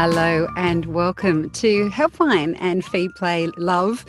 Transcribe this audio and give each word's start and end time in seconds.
Hello 0.00 0.46
and 0.56 0.86
welcome 0.86 1.50
to 1.50 1.90
Helpline 1.90 2.56
and 2.60 2.84
Feed 2.84 3.12
Play 3.16 3.48
Love. 3.56 4.04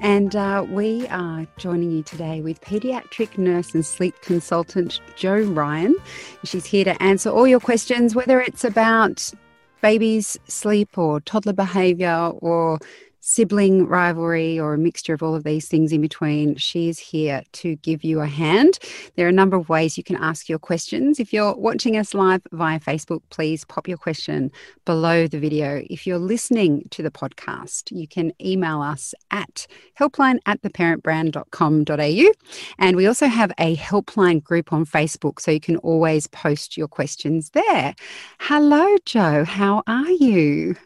And 0.00 0.34
uh, 0.34 0.66
we 0.68 1.06
are 1.06 1.46
joining 1.58 1.92
you 1.92 2.02
today 2.02 2.40
with 2.40 2.60
paediatric 2.60 3.38
nurse 3.38 3.72
and 3.72 3.86
sleep 3.86 4.20
consultant 4.20 5.00
Jo 5.14 5.42
Ryan. 5.42 5.94
She's 6.42 6.66
here 6.66 6.82
to 6.86 7.00
answer 7.00 7.30
all 7.30 7.46
your 7.46 7.60
questions, 7.60 8.16
whether 8.16 8.40
it's 8.40 8.64
about 8.64 9.32
babies' 9.80 10.36
sleep 10.48 10.98
or 10.98 11.20
toddler 11.20 11.52
behaviour 11.52 12.32
or 12.40 12.80
sibling 13.28 13.86
rivalry 13.86 14.58
or 14.58 14.72
a 14.72 14.78
mixture 14.78 15.12
of 15.12 15.22
all 15.22 15.34
of 15.34 15.44
these 15.44 15.68
things 15.68 15.92
in 15.92 16.00
between, 16.00 16.56
she 16.56 16.88
is 16.88 16.98
here 16.98 17.42
to 17.52 17.76
give 17.76 18.02
you 18.02 18.20
a 18.20 18.26
hand. 18.26 18.78
There 19.16 19.26
are 19.26 19.28
a 19.28 19.32
number 19.32 19.56
of 19.56 19.68
ways 19.68 19.98
you 19.98 20.02
can 20.02 20.16
ask 20.16 20.48
your 20.48 20.58
questions. 20.58 21.20
If 21.20 21.30
you're 21.30 21.54
watching 21.54 21.98
us 21.98 22.14
live 22.14 22.40
via 22.52 22.80
Facebook, 22.80 23.20
please 23.28 23.66
pop 23.66 23.86
your 23.86 23.98
question 23.98 24.50
below 24.86 25.26
the 25.26 25.38
video. 25.38 25.82
If 25.90 26.06
you're 26.06 26.18
listening 26.18 26.88
to 26.90 27.02
the 27.02 27.10
podcast, 27.10 27.94
you 27.94 28.08
can 28.08 28.32
email 28.40 28.80
us 28.80 29.14
at 29.30 29.66
helpline 29.98 30.38
at 30.46 30.62
theparentbrand.com.au. 30.62 32.32
And 32.78 32.96
we 32.96 33.06
also 33.06 33.26
have 33.26 33.52
a 33.58 33.76
helpline 33.76 34.42
group 34.42 34.72
on 34.72 34.86
Facebook, 34.86 35.38
so 35.40 35.50
you 35.50 35.60
can 35.60 35.76
always 35.78 36.26
post 36.28 36.78
your 36.78 36.88
questions 36.88 37.50
there. 37.50 37.94
Hello, 38.40 38.96
Jo. 39.04 39.44
How 39.44 39.82
are 39.86 40.10
you? 40.10 40.76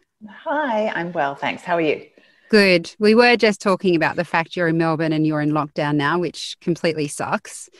Hi, 0.44 0.88
I'm 0.88 1.12
well, 1.12 1.34
thanks. 1.34 1.62
How 1.62 1.76
are 1.76 1.80
you? 1.80 2.11
Good. 2.52 2.94
We 2.98 3.14
were 3.14 3.34
just 3.38 3.62
talking 3.62 3.96
about 3.96 4.16
the 4.16 4.26
fact 4.26 4.56
you're 4.56 4.68
in 4.68 4.76
Melbourne 4.76 5.14
and 5.14 5.26
you're 5.26 5.40
in 5.40 5.52
lockdown 5.52 5.94
now, 5.94 6.18
which 6.18 6.58
completely 6.60 7.08
sucks. 7.08 7.70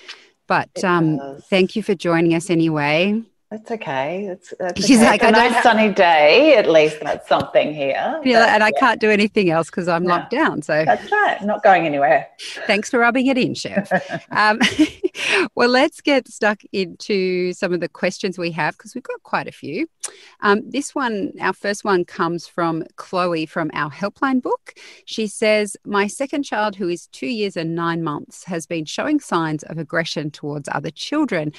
But 0.46 0.82
um, 0.82 1.20
thank 1.50 1.76
you 1.76 1.82
for 1.82 1.94
joining 1.94 2.32
us 2.32 2.48
anyway. 2.48 3.22
That's 3.52 3.70
okay. 3.72 4.28
It's, 4.28 4.54
that's 4.58 4.82
She's 4.86 4.96
okay. 4.96 5.10
like, 5.10 5.22
a 5.22 5.30
nice 5.30 5.62
sunny 5.62 5.92
day. 5.92 6.56
At 6.56 6.70
least 6.70 7.00
that's 7.02 7.28
something 7.28 7.74
here. 7.74 8.18
Yeah, 8.24 8.54
and 8.54 8.64
I 8.64 8.72
can't 8.72 8.98
do 8.98 9.10
anything 9.10 9.50
else 9.50 9.68
because 9.68 9.88
I'm 9.88 10.04
locked 10.04 10.30
down. 10.30 10.62
So 10.62 10.86
that's 10.86 11.12
right. 11.12 11.36
Not 11.42 11.62
going 11.62 11.84
anywhere. 11.84 12.28
Thanks 12.66 12.88
for 12.88 12.98
rubbing 12.98 13.26
it 13.26 13.36
in, 13.36 13.52
Chef. 13.52 13.92
um, 14.30 14.58
well, 15.54 15.68
let's 15.68 16.00
get 16.00 16.28
stuck 16.28 16.62
into 16.72 17.52
some 17.52 17.74
of 17.74 17.80
the 17.80 17.90
questions 17.90 18.38
we 18.38 18.52
have 18.52 18.78
because 18.78 18.94
we've 18.94 19.04
got 19.04 19.22
quite 19.22 19.46
a 19.46 19.52
few. 19.52 19.86
Um, 20.40 20.62
this 20.70 20.94
one, 20.94 21.32
our 21.38 21.52
first 21.52 21.84
one, 21.84 22.06
comes 22.06 22.46
from 22.46 22.84
Chloe 22.96 23.44
from 23.44 23.70
our 23.74 23.90
helpline 23.90 24.40
book. 24.40 24.72
She 25.04 25.26
says, 25.26 25.76
"My 25.84 26.06
second 26.06 26.44
child, 26.44 26.76
who 26.76 26.88
is 26.88 27.06
two 27.08 27.26
years 27.26 27.58
and 27.58 27.74
nine 27.74 28.02
months, 28.02 28.44
has 28.44 28.64
been 28.64 28.86
showing 28.86 29.20
signs 29.20 29.62
of 29.64 29.76
aggression 29.76 30.30
towards 30.30 30.70
other 30.72 30.90
children, 30.90 31.52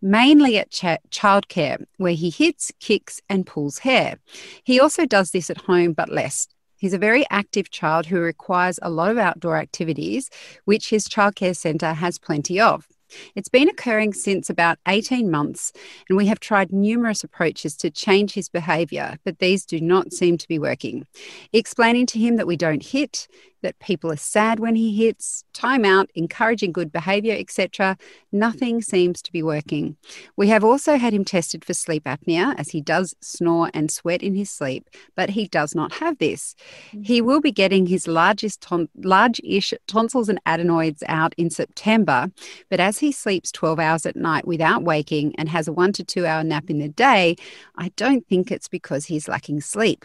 mainly 0.00 0.56
at 0.56 0.70
ch- 0.70 1.02
child." 1.10 1.39
Childcare, 1.40 1.84
where 1.96 2.12
he 2.12 2.30
hits, 2.30 2.72
kicks, 2.80 3.20
and 3.28 3.46
pulls 3.46 3.78
hair. 3.78 4.18
He 4.64 4.80
also 4.80 5.06
does 5.06 5.30
this 5.30 5.50
at 5.50 5.58
home, 5.58 5.92
but 5.92 6.08
less. 6.08 6.48
He's 6.76 6.94
a 6.94 6.98
very 6.98 7.24
active 7.30 7.70
child 7.70 8.06
who 8.06 8.20
requires 8.20 8.78
a 8.80 8.90
lot 8.90 9.10
of 9.10 9.18
outdoor 9.18 9.58
activities, 9.58 10.30
which 10.64 10.88
his 10.88 11.08
childcare 11.08 11.56
centre 11.56 11.92
has 11.92 12.18
plenty 12.18 12.58
of. 12.58 12.86
It's 13.34 13.48
been 13.48 13.68
occurring 13.68 14.14
since 14.14 14.50
about 14.50 14.78
18 14.86 15.30
months, 15.30 15.72
and 16.08 16.16
we 16.16 16.26
have 16.26 16.40
tried 16.40 16.72
numerous 16.72 17.24
approaches 17.24 17.76
to 17.78 17.90
change 17.90 18.32
his 18.32 18.48
behaviour, 18.48 19.18
but 19.24 19.38
these 19.38 19.64
do 19.64 19.80
not 19.80 20.12
seem 20.12 20.38
to 20.38 20.48
be 20.48 20.58
working. 20.58 21.06
Explaining 21.52 22.06
to 22.06 22.18
him 22.18 22.36
that 22.36 22.46
we 22.46 22.56
don't 22.56 22.84
hit, 22.84 23.28
that 23.62 23.78
people 23.78 24.10
are 24.10 24.16
sad 24.16 24.58
when 24.58 24.74
he 24.74 24.96
hits, 24.96 25.44
time 25.52 25.84
out, 25.84 26.10
encouraging 26.14 26.72
good 26.72 26.92
behaviour, 26.92 27.34
etc. 27.38 27.96
Nothing 28.32 28.82
seems 28.82 29.20
to 29.22 29.32
be 29.32 29.42
working. 29.42 29.96
We 30.36 30.48
have 30.48 30.64
also 30.64 30.96
had 30.96 31.12
him 31.12 31.24
tested 31.24 31.64
for 31.64 31.74
sleep 31.74 32.04
apnea, 32.04 32.54
as 32.58 32.70
he 32.70 32.80
does 32.80 33.14
snore 33.20 33.70
and 33.74 33.90
sweat 33.90 34.22
in 34.22 34.34
his 34.34 34.50
sleep, 34.50 34.88
but 35.14 35.30
he 35.30 35.46
does 35.46 35.74
not 35.74 35.92
have 35.94 36.18
this. 36.18 36.54
He 36.90 37.18
mm-hmm. 37.18 37.26
will 37.26 37.40
be 37.40 37.52
getting 37.52 37.86
his 37.86 38.08
largest 38.08 38.60
ton- 38.60 38.88
large-ish 38.96 39.74
tonsils 39.86 40.28
and 40.28 40.40
adenoids 40.46 41.02
out 41.08 41.34
in 41.36 41.50
September, 41.50 42.30
but 42.68 42.80
as 42.80 42.99
he 43.00 43.12
sleeps 43.12 43.50
12 43.52 43.78
hours 43.78 44.06
at 44.06 44.16
night 44.16 44.46
without 44.46 44.82
waking 44.82 45.34
and 45.36 45.48
has 45.48 45.68
a 45.68 45.72
one 45.72 45.92
to 45.94 46.04
two 46.04 46.26
hour 46.26 46.44
nap 46.44 46.70
in 46.70 46.78
the 46.78 46.88
day, 46.88 47.36
I 47.76 47.90
don't 47.96 48.26
think 48.26 48.50
it's 48.50 48.68
because 48.68 49.06
he's 49.06 49.28
lacking 49.28 49.60
sleep. 49.60 50.04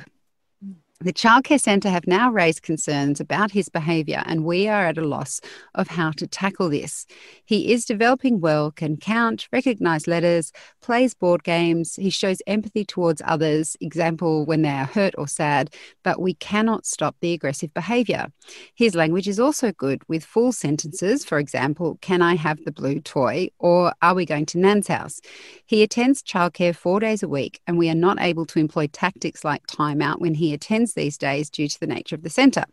The 1.01 1.11
childcare 1.11 1.59
centre 1.59 1.89
have 1.89 2.07
now 2.07 2.31
raised 2.31 2.61
concerns 2.61 3.19
about 3.19 3.51
his 3.51 3.67
behaviour, 3.67 4.23
and 4.25 4.45
we 4.45 4.69
are 4.69 4.85
at 4.85 4.97
a 4.97 5.05
loss 5.05 5.41
of 5.73 5.89
how 5.89 6.11
to 6.11 6.25
tackle 6.25 6.69
this. 6.69 7.05
He 7.43 7.73
is 7.73 7.83
developing 7.83 8.39
well, 8.39 8.71
can 8.71 8.95
count, 8.95 9.49
recognise 9.51 10.07
letters, 10.07 10.53
plays 10.81 11.13
board 11.13 11.43
games, 11.43 11.97
he 11.97 12.09
shows 12.09 12.41
empathy 12.47 12.85
towards 12.85 13.21
others, 13.25 13.75
example, 13.81 14.45
when 14.45 14.61
they 14.61 14.69
are 14.69 14.85
hurt 14.85 15.13
or 15.17 15.27
sad, 15.27 15.75
but 16.01 16.21
we 16.21 16.33
cannot 16.35 16.85
stop 16.85 17.17
the 17.19 17.33
aggressive 17.33 17.73
behaviour. 17.73 18.27
His 18.73 18.95
language 18.95 19.27
is 19.27 19.39
also 19.39 19.73
good, 19.73 20.01
with 20.07 20.23
full 20.23 20.53
sentences, 20.53 21.25
for 21.25 21.39
example, 21.39 21.97
can 21.99 22.21
I 22.21 22.35
have 22.35 22.63
the 22.63 22.71
blue 22.71 23.01
toy, 23.01 23.49
or 23.59 23.93
are 24.01 24.15
we 24.15 24.25
going 24.25 24.45
to 24.47 24.59
Nan's 24.59 24.87
house? 24.87 25.19
He 25.65 25.83
attends 25.83 26.23
childcare 26.23 26.73
four 26.73 27.01
days 27.01 27.21
a 27.21 27.27
week, 27.27 27.59
and 27.67 27.77
we 27.77 27.89
are 27.89 27.95
not 27.95 28.17
able 28.21 28.45
to 28.45 28.59
employ 28.59 28.87
tactics 28.87 29.43
like 29.43 29.67
timeout 29.67 30.21
when 30.21 30.35
he 30.35 30.53
attends 30.53 30.85
these 30.95 31.17
days 31.17 31.49
due 31.49 31.67
to 31.67 31.79
the 31.79 31.87
nature 31.87 32.15
of 32.15 32.23
the 32.23 32.29
centre. 32.29 32.65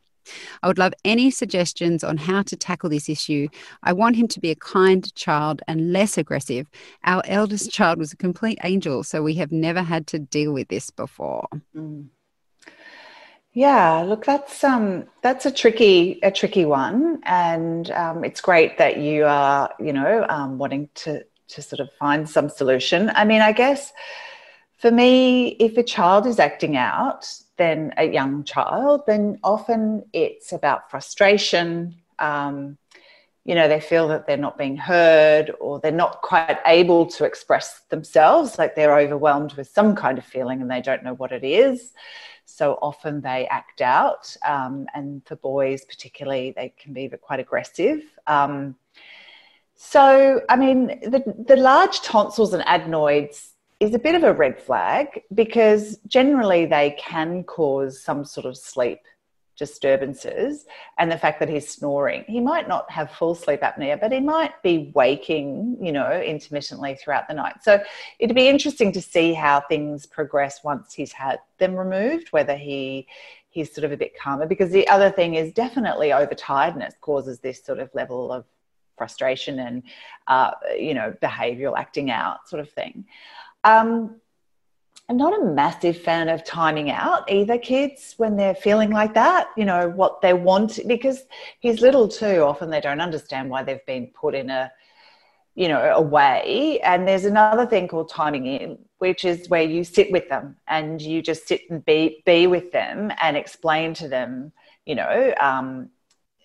I 0.62 0.68
would 0.68 0.78
love 0.78 0.94
any 1.04 1.30
suggestions 1.30 2.04
on 2.04 2.16
how 2.16 2.42
to 2.42 2.56
tackle 2.56 2.90
this 2.90 3.08
issue. 3.08 3.48
I 3.82 3.92
want 3.92 4.16
him 4.16 4.28
to 4.28 4.40
be 4.40 4.50
a 4.50 4.56
kind 4.56 5.12
child 5.14 5.62
and 5.66 5.92
less 5.92 6.16
aggressive. 6.16 6.68
Our 7.04 7.22
eldest 7.26 7.70
child 7.70 7.98
was 7.98 8.12
a 8.12 8.16
complete 8.16 8.58
angel, 8.62 9.02
so 9.02 9.22
we 9.22 9.34
have 9.34 9.52
never 9.52 9.82
had 9.82 10.06
to 10.08 10.18
deal 10.18 10.52
with 10.52 10.68
this 10.68 10.90
before. 10.90 11.48
Mm. 11.76 12.08
Yeah, 13.54 14.00
look, 14.02 14.24
that's 14.24 14.64
um, 14.64 15.04
that's 15.22 15.44
a 15.44 15.50
tricky 15.50 16.18
a 16.22 16.30
tricky 16.30 16.64
one, 16.64 17.20
and 17.24 17.90
um, 17.90 18.24
it's 18.24 18.40
great 18.40 18.78
that 18.78 18.96
you 18.96 19.26
are, 19.26 19.68
you 19.78 19.92
know, 19.92 20.24
um, 20.30 20.56
wanting 20.56 20.88
to 20.94 21.22
to 21.48 21.60
sort 21.60 21.80
of 21.80 21.92
find 21.98 22.28
some 22.28 22.48
solution. 22.48 23.10
I 23.14 23.26
mean, 23.26 23.42
I 23.42 23.52
guess 23.52 23.92
for 24.78 24.90
me, 24.90 25.48
if 25.48 25.76
a 25.76 25.82
child 25.82 26.26
is 26.26 26.38
acting 26.38 26.78
out, 26.78 27.28
then 27.56 27.92
a 27.96 28.04
young 28.04 28.44
child, 28.44 29.02
then 29.06 29.38
often 29.42 30.04
it's 30.12 30.52
about 30.52 30.90
frustration. 30.90 31.96
Um, 32.18 32.78
you 33.44 33.54
know, 33.54 33.66
they 33.66 33.80
feel 33.80 34.08
that 34.08 34.26
they're 34.26 34.36
not 34.36 34.56
being 34.56 34.76
heard 34.76 35.52
or 35.60 35.80
they're 35.80 35.90
not 35.90 36.22
quite 36.22 36.58
able 36.64 37.06
to 37.06 37.24
express 37.24 37.80
themselves, 37.88 38.58
like 38.58 38.74
they're 38.74 38.98
overwhelmed 38.98 39.52
with 39.54 39.68
some 39.68 39.96
kind 39.96 40.16
of 40.16 40.24
feeling 40.24 40.60
and 40.62 40.70
they 40.70 40.80
don't 40.80 41.02
know 41.02 41.14
what 41.14 41.32
it 41.32 41.42
is. 41.42 41.92
So 42.44 42.78
often 42.80 43.20
they 43.20 43.46
act 43.48 43.80
out. 43.80 44.36
Um, 44.46 44.86
and 44.94 45.26
for 45.26 45.36
boys, 45.36 45.84
particularly, 45.84 46.52
they 46.54 46.72
can 46.78 46.92
be 46.92 47.08
quite 47.08 47.40
aggressive. 47.40 48.02
Um, 48.26 48.76
so, 49.74 50.40
I 50.48 50.56
mean, 50.56 50.86
the, 50.86 51.44
the 51.48 51.56
large 51.56 52.02
tonsils 52.02 52.52
and 52.54 52.62
adenoids 52.66 53.51
is 53.82 53.94
a 53.94 53.98
bit 53.98 54.14
of 54.14 54.22
a 54.22 54.32
red 54.32 54.62
flag 54.62 55.22
because 55.34 55.98
generally 56.06 56.66
they 56.66 56.96
can 56.98 57.42
cause 57.42 58.00
some 58.00 58.24
sort 58.24 58.46
of 58.46 58.56
sleep 58.56 59.00
disturbances 59.58 60.66
and 60.98 61.10
the 61.10 61.18
fact 61.18 61.40
that 61.40 61.48
he's 61.48 61.68
snoring. 61.68 62.24
He 62.28 62.40
might 62.40 62.68
not 62.68 62.88
have 62.90 63.10
full 63.10 63.34
sleep 63.34 63.60
apnea 63.60 64.00
but 64.00 64.12
he 64.12 64.20
might 64.20 64.62
be 64.62 64.92
waking 64.94 65.78
you 65.80 65.90
know 65.90 66.12
intermittently 66.12 66.94
throughout 66.94 67.26
the 67.26 67.34
night. 67.34 67.56
So 67.62 67.82
it'd 68.20 68.36
be 68.36 68.48
interesting 68.48 68.92
to 68.92 69.02
see 69.02 69.34
how 69.34 69.60
things 69.62 70.06
progress 70.06 70.62
once 70.62 70.94
he's 70.94 71.12
had 71.12 71.40
them 71.58 71.74
removed 71.74 72.28
whether 72.30 72.56
he 72.56 73.08
he's 73.50 73.74
sort 73.74 73.84
of 73.84 73.90
a 73.90 73.96
bit 73.96 74.12
calmer. 74.16 74.46
Because 74.46 74.70
the 74.70 74.86
other 74.88 75.10
thing 75.10 75.34
is 75.34 75.52
definitely 75.52 76.10
overtiredness 76.10 76.92
causes 77.00 77.40
this 77.40 77.64
sort 77.64 77.80
of 77.80 77.90
level 77.94 78.32
of 78.32 78.44
frustration 78.96 79.58
and 79.58 79.82
uh, 80.28 80.52
you 80.78 80.94
know 80.94 81.12
behavioral 81.20 81.76
acting 81.76 82.10
out 82.12 82.48
sort 82.48 82.60
of 82.60 82.70
thing 82.70 83.04
um, 83.64 84.16
I'm 85.08 85.16
not 85.16 85.38
a 85.38 85.44
massive 85.44 86.00
fan 86.00 86.28
of 86.28 86.44
timing 86.44 86.90
out 86.90 87.30
either 87.30 87.58
kids 87.58 88.14
when 88.16 88.36
they're 88.36 88.54
feeling 88.54 88.90
like 88.90 89.14
that, 89.14 89.48
you 89.56 89.64
know, 89.64 89.88
what 89.90 90.20
they 90.22 90.32
want, 90.32 90.78
because 90.86 91.24
he's 91.60 91.80
little 91.80 92.08
too. 92.08 92.40
Often 92.42 92.70
they 92.70 92.80
don't 92.80 93.00
understand 93.00 93.50
why 93.50 93.62
they've 93.62 93.84
been 93.84 94.06
put 94.06 94.34
in 94.34 94.48
a, 94.48 94.72
you 95.54 95.68
know, 95.68 95.92
a 95.96 96.00
way. 96.00 96.80
And 96.82 97.06
there's 97.06 97.24
another 97.24 97.66
thing 97.66 97.88
called 97.88 98.08
timing 98.08 98.46
in, 98.46 98.78
which 98.98 99.24
is 99.24 99.48
where 99.48 99.62
you 99.62 99.84
sit 99.84 100.10
with 100.10 100.28
them 100.28 100.56
and 100.66 101.02
you 101.02 101.20
just 101.20 101.46
sit 101.46 101.62
and 101.68 101.84
be, 101.84 102.22
be 102.24 102.46
with 102.46 102.72
them 102.72 103.12
and 103.20 103.36
explain 103.36 103.92
to 103.94 104.08
them, 104.08 104.52
you 104.86 104.94
know, 104.94 105.34
um, 105.40 105.90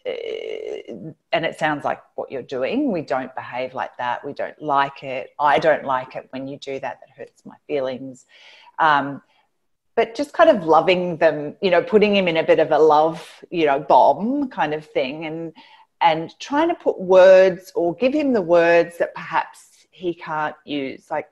and 0.08 1.46
it 1.46 1.60
sounds 1.60 1.84
like 1.84 2.02
what 2.16 2.32
you're 2.32 2.42
doing. 2.42 2.92
We 2.92 3.02
don't 3.02 3.34
behave 3.36 3.74
like 3.74 3.96
that. 3.98 4.26
We 4.26 4.34
don't 4.34 4.60
like 4.62 5.04
it. 5.04 5.32
I 5.40 5.60
don't 5.60 5.84
like 5.84 6.16
it 6.16 6.28
when 6.32 6.48
you 6.48 6.58
do 6.58 6.80
that. 6.80 7.00
That 7.00 7.10
hurts 7.16 7.46
my 7.46 7.56
feelings. 7.68 8.26
Um, 8.80 9.22
but 9.96 10.16
just 10.16 10.34
kind 10.34 10.50
of 10.50 10.64
loving 10.64 11.18
them, 11.18 11.56
you 11.62 11.72
know, 11.72 11.82
putting 11.82 12.16
him 12.16 12.28
in 12.28 12.38
a 12.38 12.44
bit 12.44 12.60
of 12.60 12.72
a 12.72 12.78
love, 12.78 13.44
you 13.50 13.66
know, 13.66 13.80
bomb 13.80 14.50
kind 14.50 14.74
of 14.74 14.86
thing, 14.86 15.26
and 15.26 15.54
and 16.02 16.34
trying 16.40 16.70
to 16.70 16.76
put 16.76 17.00
words 17.00 17.72
or 17.76 17.96
give 17.96 18.14
him 18.14 18.32
the 18.32 18.42
words 18.42 19.00
that 19.00 19.16
perhaps 19.16 19.88
he 19.90 20.14
can't 20.14 20.56
use. 20.66 21.08
Like 21.10 21.28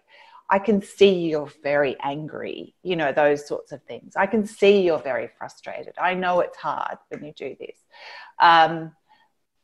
I 0.49 0.59
can 0.59 0.81
see 0.81 1.27
you're 1.27 1.51
very 1.63 1.97
angry, 2.01 2.75
you 2.83 2.95
know, 2.95 3.11
those 3.11 3.47
sorts 3.47 3.71
of 3.71 3.81
things. 3.83 4.13
I 4.15 4.27
can 4.27 4.45
see 4.45 4.81
you're 4.81 4.99
very 4.99 5.29
frustrated. 5.37 5.93
I 5.99 6.13
know 6.13 6.41
it's 6.41 6.57
hard 6.57 6.97
when 7.09 7.23
you 7.23 7.33
do 7.33 7.55
this. 7.59 7.79
Um, 8.39 8.91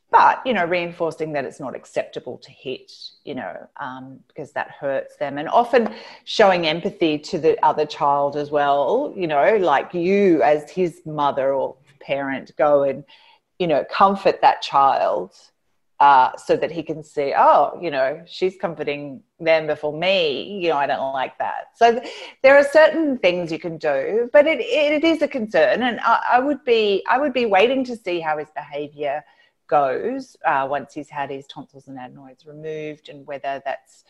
but, 0.10 0.46
you 0.46 0.54
know, 0.54 0.66
reinforcing 0.66 1.32
that 1.34 1.46
it's 1.46 1.62
not 1.62 1.74
acceptable 1.74 2.38
to 2.40 2.52
hit, 2.52 2.92
you 3.24 3.34
know, 3.34 3.56
um, 3.80 4.20
because 4.28 4.52
that 4.52 4.72
hurts 4.72 5.16
them. 5.16 5.38
And 5.38 5.48
often 5.48 5.94
showing 6.26 6.68
empathy 6.68 7.18
to 7.20 7.40
the 7.40 7.64
other 7.66 7.86
child 7.86 8.36
as 8.36 8.52
well, 8.52 9.14
you 9.16 9.28
know, 9.28 9.56
like 9.56 9.94
you 9.94 10.44
as 10.44 10.70
his 10.70 11.02
mother 11.06 11.54
or 11.54 11.78
parent 12.02 12.52
go 12.58 12.84
and, 12.84 13.06
you 13.58 13.68
know, 13.68 13.86
comfort 13.90 14.42
that 14.42 14.62
child 14.62 15.34
uh, 16.02 16.36
so 16.36 16.58
that 16.58 16.72
he 16.72 16.82
can 16.82 17.04
see, 17.04 17.32
oh, 17.38 17.78
you 17.80 17.92
know, 17.92 18.20
she's 18.26 18.58
comforting 18.58 19.22
them 19.40 19.68
before 19.68 19.94
me. 19.94 20.60
You 20.60 20.70
know, 20.70 20.78
I 20.78 20.88
don't 20.88 21.14
like 21.14 21.38
that. 21.38 21.68
So 21.76 22.00
th- 22.00 22.12
there 22.42 22.58
are 22.58 22.64
certain 22.64 23.20
things 23.20 23.52
you 23.52 23.60
can 23.60 23.78
do, 23.78 24.28
but 24.34 24.48
it, 24.48 24.60
it 24.62 25.04
is 25.04 25.22
a 25.22 25.28
concern, 25.28 25.84
and 25.84 26.00
I, 26.00 26.20
I 26.34 26.40
would 26.40 26.66
be 26.66 27.06
I 27.08 27.20
would 27.20 27.34
be 27.34 27.46
waiting 27.46 27.84
to 27.86 27.96
see 27.96 28.20
how 28.20 28.40
his 28.40 28.50
behaviour 28.56 29.24
goes 29.68 30.36
uh, 30.44 30.66
once 30.68 30.92
he's 30.96 31.10
had 31.10 31.30
his 31.30 31.46
tonsils 31.46 31.88
and 31.88 32.00
adenoids 32.00 32.48
removed, 32.48 33.08
and 33.10 33.28
whether 33.28 33.62
that's 33.64 34.04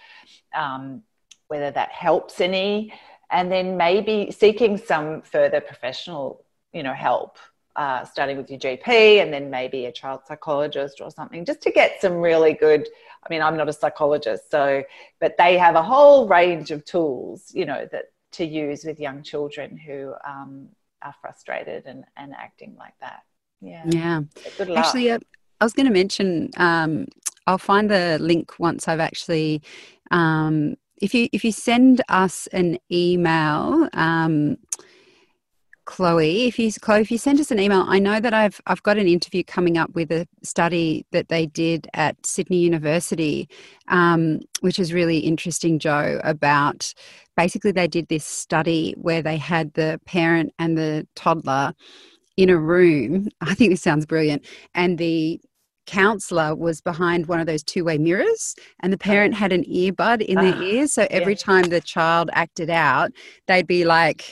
um, 0.56 1.04
whether 1.50 1.72
that 1.72 1.92
helps 1.92 2.40
any, 2.40 2.94
and 3.32 3.52
then 3.52 3.76
maybe 3.76 4.32
seeking 4.32 4.78
some 4.78 5.22
further 5.24 5.60
professional, 5.60 6.46
you 6.72 6.84
know, 6.84 6.94
help 6.94 7.38
uh, 7.76 8.04
starting 8.06 8.38
with 8.38 8.50
your 8.50 8.60
GP 8.60 9.22
and 9.22 9.32
then 9.32 9.50
maybe 9.50 9.86
a 9.86 9.92
child 9.92 10.22
psychologist 10.28 11.02
or 11.02 11.10
something, 11.12 11.46
just 11.46 11.62
to 11.62 11.72
get 11.72 12.02
some 12.02 12.14
really 12.14 12.54
good. 12.54 12.88
I 13.24 13.30
mean, 13.30 13.42
I'm 13.42 13.56
not 13.56 13.70
a 13.70 13.74
psychologist, 13.74 14.50
so 14.50 14.84
but 15.20 15.38
they 15.38 15.58
have 15.58 15.76
a 15.76 15.84
whole 15.84 16.28
range 16.28 16.72
of 16.72 16.84
tools, 16.86 17.52
you 17.54 17.66
know, 17.66 17.88
that 17.92 18.06
to 18.34 18.46
use 18.46 18.84
with 18.84 19.00
young 19.00 19.24
children 19.24 19.78
who 19.78 20.14
um, 20.26 20.70
are 21.02 21.14
frustrated 21.22 21.86
and, 21.86 22.06
and 22.18 22.34
acting 22.34 22.76
like 22.78 22.94
that. 23.02 23.22
Yeah. 23.62 23.84
Yeah. 23.86 24.22
Good 24.58 24.70
luck. 24.70 24.86
Actually, 24.86 25.12
uh, 25.12 25.20
I 25.60 25.66
was 25.66 25.74
going 25.74 25.88
to 25.88 25.94
mention. 25.94 26.50
Um, 26.58 27.08
I'll 27.48 27.58
find 27.58 27.90
the 27.90 28.18
link 28.20 28.54
once 28.60 28.88
I've 28.88 29.00
actually. 29.00 29.62
Um, 30.10 30.76
if 31.02 31.14
you 31.14 31.30
if 31.32 31.44
you 31.44 31.52
send 31.52 32.02
us 32.10 32.48
an 32.48 32.78
email. 32.92 33.88
Chloe, 35.92 36.48
if 36.48 36.58
you 36.58 36.72
Chloe, 36.72 37.02
if 37.02 37.12
you 37.12 37.18
send 37.18 37.42
us 37.42 37.52
an 37.52 37.60
email, 37.60 37.84
I 37.86 38.00
know 38.00 38.22
that 38.22 38.34
I've 38.34 38.62
I've 38.66 38.82
got 38.82 38.98
an 38.98 39.10
interview 39.10 39.44
coming 39.44 39.78
up 39.78 39.94
with 39.94 40.10
a 40.10 40.26
study 40.42 41.06
that 41.12 41.28
they 41.28 41.48
did 41.48 41.86
at 41.94 42.16
Sydney 42.26 42.60
University, 42.60 43.50
um, 43.90 44.40
which 44.62 44.80
is 44.80 44.94
really 44.94 45.18
interesting, 45.18 45.80
Jo. 45.80 46.22
About 46.24 46.94
basically 47.36 47.74
they 47.74 47.90
did 47.90 48.08
this 48.08 48.24
study 48.24 48.96
where 49.02 49.22
they 49.22 49.36
had 49.36 49.74
the 49.74 50.00
parent 50.06 50.54
and 50.60 50.78
the 50.78 51.06
toddler 51.18 51.74
in 52.38 52.50
a 52.50 52.58
room. 52.58 53.28
I 53.42 53.54
think 53.54 53.72
this 53.72 53.82
sounds 53.82 54.06
brilliant, 54.06 54.46
and 54.74 54.98
the 54.98 55.42
counselor 55.88 56.56
was 56.56 56.80
behind 56.80 57.26
one 57.26 57.42
of 57.42 57.48
those 57.48 57.64
two-way 57.64 57.98
mirrors 57.98 58.56
and 58.80 58.94
the 58.94 58.98
parent 58.98 59.34
had 59.34 59.52
an 59.52 59.64
earbud 59.66 60.22
in 60.22 60.36
their 60.36 60.54
uh, 60.54 60.62
ear 60.62 60.88
so 60.88 61.08
every 61.10 61.34
yeah. 61.34 61.38
time 61.38 61.64
the 61.64 61.82
child 61.82 62.30
acted 62.34 62.70
out 62.70 63.12
they'd 63.48 63.66
be 63.66 63.84
like 63.84 64.32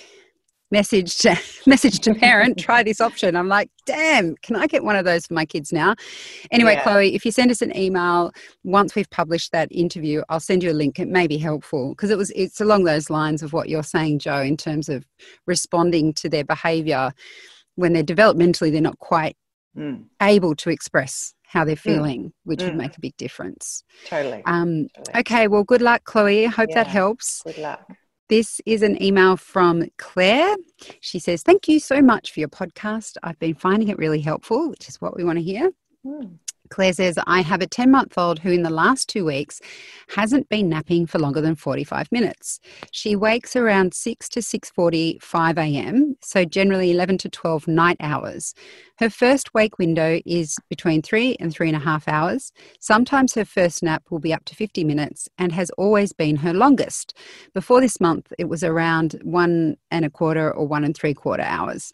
message 0.72 1.18
to 1.18 1.38
message 1.68 2.00
to 2.00 2.14
parent 2.14 2.58
try 2.58 2.84
this 2.84 3.02
option 3.02 3.36
i'm 3.36 3.48
like 3.48 3.70
damn 3.86 4.36
can 4.38 4.56
i 4.56 4.68
get 4.68 4.84
one 4.84 4.96
of 4.96 5.06
those 5.06 5.26
for 5.26 5.34
my 5.34 5.46
kids 5.46 5.72
now 5.72 5.96
anyway 6.52 6.74
yeah. 6.74 6.84
chloe 6.84 7.16
if 7.16 7.26
you 7.26 7.32
send 7.32 7.52
us 7.52 7.62
an 7.62 7.76
email 7.76 8.32
once 8.64 8.96
we've 8.96 9.10
published 9.10 9.52
that 9.52 9.68
interview 9.72 10.22
i'll 10.30 10.40
send 10.40 10.64
you 10.64 10.72
a 10.72 10.74
link 10.74 11.00
it 11.00 11.08
may 11.08 11.28
be 11.28 11.38
helpful 11.38 11.90
because 11.90 12.10
it 12.10 12.18
was 12.18 12.32
it's 12.32 12.62
along 12.62 12.84
those 12.84 13.10
lines 13.10 13.42
of 13.42 13.54
what 13.54 13.70
you're 13.70 13.84
saying 13.84 14.20
jo 14.20 14.38
in 14.38 14.58
terms 14.58 14.90
of 14.90 15.06
responding 15.48 16.14
to 16.14 16.30
their 16.30 16.44
behavior 16.44 17.12
when 17.76 17.94
they're 17.94 18.04
developmentally 18.04 18.72
they're 18.72 18.82
not 18.82 19.00
quite 19.00 19.36
mm. 19.78 20.04
able 20.22 20.56
to 20.56 20.70
express 20.70 21.34
how 21.50 21.66
they're 21.66 21.76
mm. 21.76 21.80
feeling, 21.80 22.24
mm. 22.26 22.32
which 22.44 22.60
mm. 22.60 22.66
would 22.66 22.76
make 22.76 22.96
a 22.96 23.00
big 23.00 23.18
difference. 23.18 23.84
Totally. 24.06 24.44
Um, 24.46 24.88
totally. 24.96 25.20
Okay, 25.20 25.48
well, 25.48 25.64
good 25.64 25.82
luck, 25.82 26.04
Chloe. 26.04 26.46
Hope 26.46 26.70
yeah, 26.70 26.76
that 26.76 26.88
helps. 26.88 27.42
Good 27.44 27.58
luck. 27.58 27.92
This 28.30 28.62
is 28.68 28.84
an 28.84 29.02
email 29.02 29.38
from 29.38 29.90
Claire. 29.98 30.56
She 31.02 31.18
says, 31.18 31.42
Thank 31.42 31.68
you 31.68 31.80
so 31.80 32.00
much 32.00 32.32
for 32.32 32.40
your 32.40 32.50
podcast. 32.50 33.18
I've 33.24 33.40
been 33.40 33.56
finding 33.56 33.90
it 33.90 33.98
really 33.98 34.22
helpful, 34.22 34.70
which 34.70 34.88
is 34.88 35.02
what 35.02 35.18
we 35.18 35.24
want 35.24 35.40
to 35.40 35.44
hear. 35.44 35.72
Mm. 36.06 36.38
Claire 36.70 36.94
says, 36.94 37.20
I 37.28 37.42
have 37.42 37.62
a 37.62 37.68
10 37.68 37.92
month 37.92 38.18
old 38.18 38.40
who 38.40 38.52
in 38.52 38.64
the 38.64 38.70
last 38.70 39.10
two 39.10 39.26
weeks 39.26 39.60
hasn't 40.16 40.50
been 40.50 40.70
napping 40.70 41.06
for 41.06 41.20
longer 41.20 41.42
than 41.42 41.56
45 41.56 42.12
minutes. 42.12 42.60
She 42.92 43.16
wakes 43.16 43.56
around 43.56 43.94
6 43.94 44.30
to 44.30 44.40
6.45 44.40 45.58
a.m., 45.58 46.16
so 46.22 46.46
generally 46.46 46.92
11 46.92 47.18
to 47.20 47.30
12 47.30 47.68
night 47.68 47.98
hours. 48.00 48.54
Her 49.00 49.10
first 49.10 49.54
wake 49.54 49.80
window 49.80 50.20
is 50.26 50.58
between 50.70 51.02
three 51.02 51.36
and 51.40 51.54
three 51.54 51.68
and 51.68 51.78
a 51.78 51.80
half 51.80 52.08
hours. 52.08 52.52
Sometimes 52.80 53.34
her 53.36 53.46
first 53.46 53.82
nap 53.82 54.04
will 54.10 54.20
be 54.20 54.34
up 54.34 54.46
to 54.46 54.56
50 54.56 54.84
minutes 54.84 55.30
and 55.38 55.52
has 55.52 55.70
always 55.72 56.14
been 56.14 56.38
her 56.38 56.54
longest. 56.54 57.14
Before 57.54 57.82
this 57.82 58.00
month, 58.00 58.32
it 58.38 58.50
was 58.50 58.64
around 58.64 59.20
one 59.24 59.78
and 59.92 60.06
a 60.06 60.10
quarter 60.10 60.52
or 60.52 60.68
one 60.68 60.84
and 60.84 60.96
three 60.96 61.14
quarter 61.14 61.44
hours. 61.44 61.94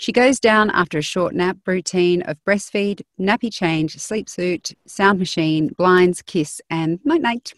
She 0.00 0.12
goes 0.12 0.38
down 0.38 0.70
after 0.70 0.98
a 0.98 1.02
short 1.02 1.34
nap 1.34 1.56
routine 1.66 2.22
of 2.22 2.38
breastfeed, 2.44 3.02
nappy 3.18 3.52
change, 3.52 3.98
sleep 3.98 4.28
suit, 4.28 4.70
sound 4.86 5.18
machine, 5.18 5.70
blinds, 5.76 6.22
kiss, 6.22 6.60
and 6.70 7.00
night 7.04 7.20
night. 7.20 7.52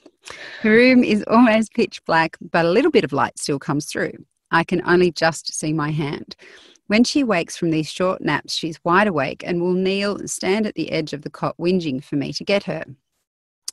Her 0.62 0.70
room 0.70 1.04
is 1.04 1.22
almost 1.28 1.74
pitch 1.74 2.02
black, 2.06 2.38
but 2.40 2.64
a 2.64 2.70
little 2.70 2.90
bit 2.90 3.04
of 3.04 3.12
light 3.12 3.38
still 3.38 3.58
comes 3.58 3.84
through. 3.84 4.14
I 4.50 4.64
can 4.64 4.80
only 4.86 5.12
just 5.12 5.52
see 5.52 5.74
my 5.74 5.90
hand. 5.90 6.34
When 6.86 7.04
she 7.04 7.22
wakes 7.22 7.58
from 7.58 7.72
these 7.72 7.92
short 7.92 8.22
naps, 8.22 8.54
she's 8.54 8.82
wide 8.84 9.06
awake 9.06 9.44
and 9.46 9.60
will 9.60 9.74
kneel 9.74 10.16
and 10.16 10.30
stand 10.30 10.66
at 10.66 10.76
the 10.76 10.92
edge 10.92 11.12
of 11.12 11.20
the 11.20 11.30
cot, 11.30 11.56
whinging 11.58 12.02
for 12.02 12.16
me 12.16 12.32
to 12.32 12.42
get 12.42 12.64
her. 12.64 12.84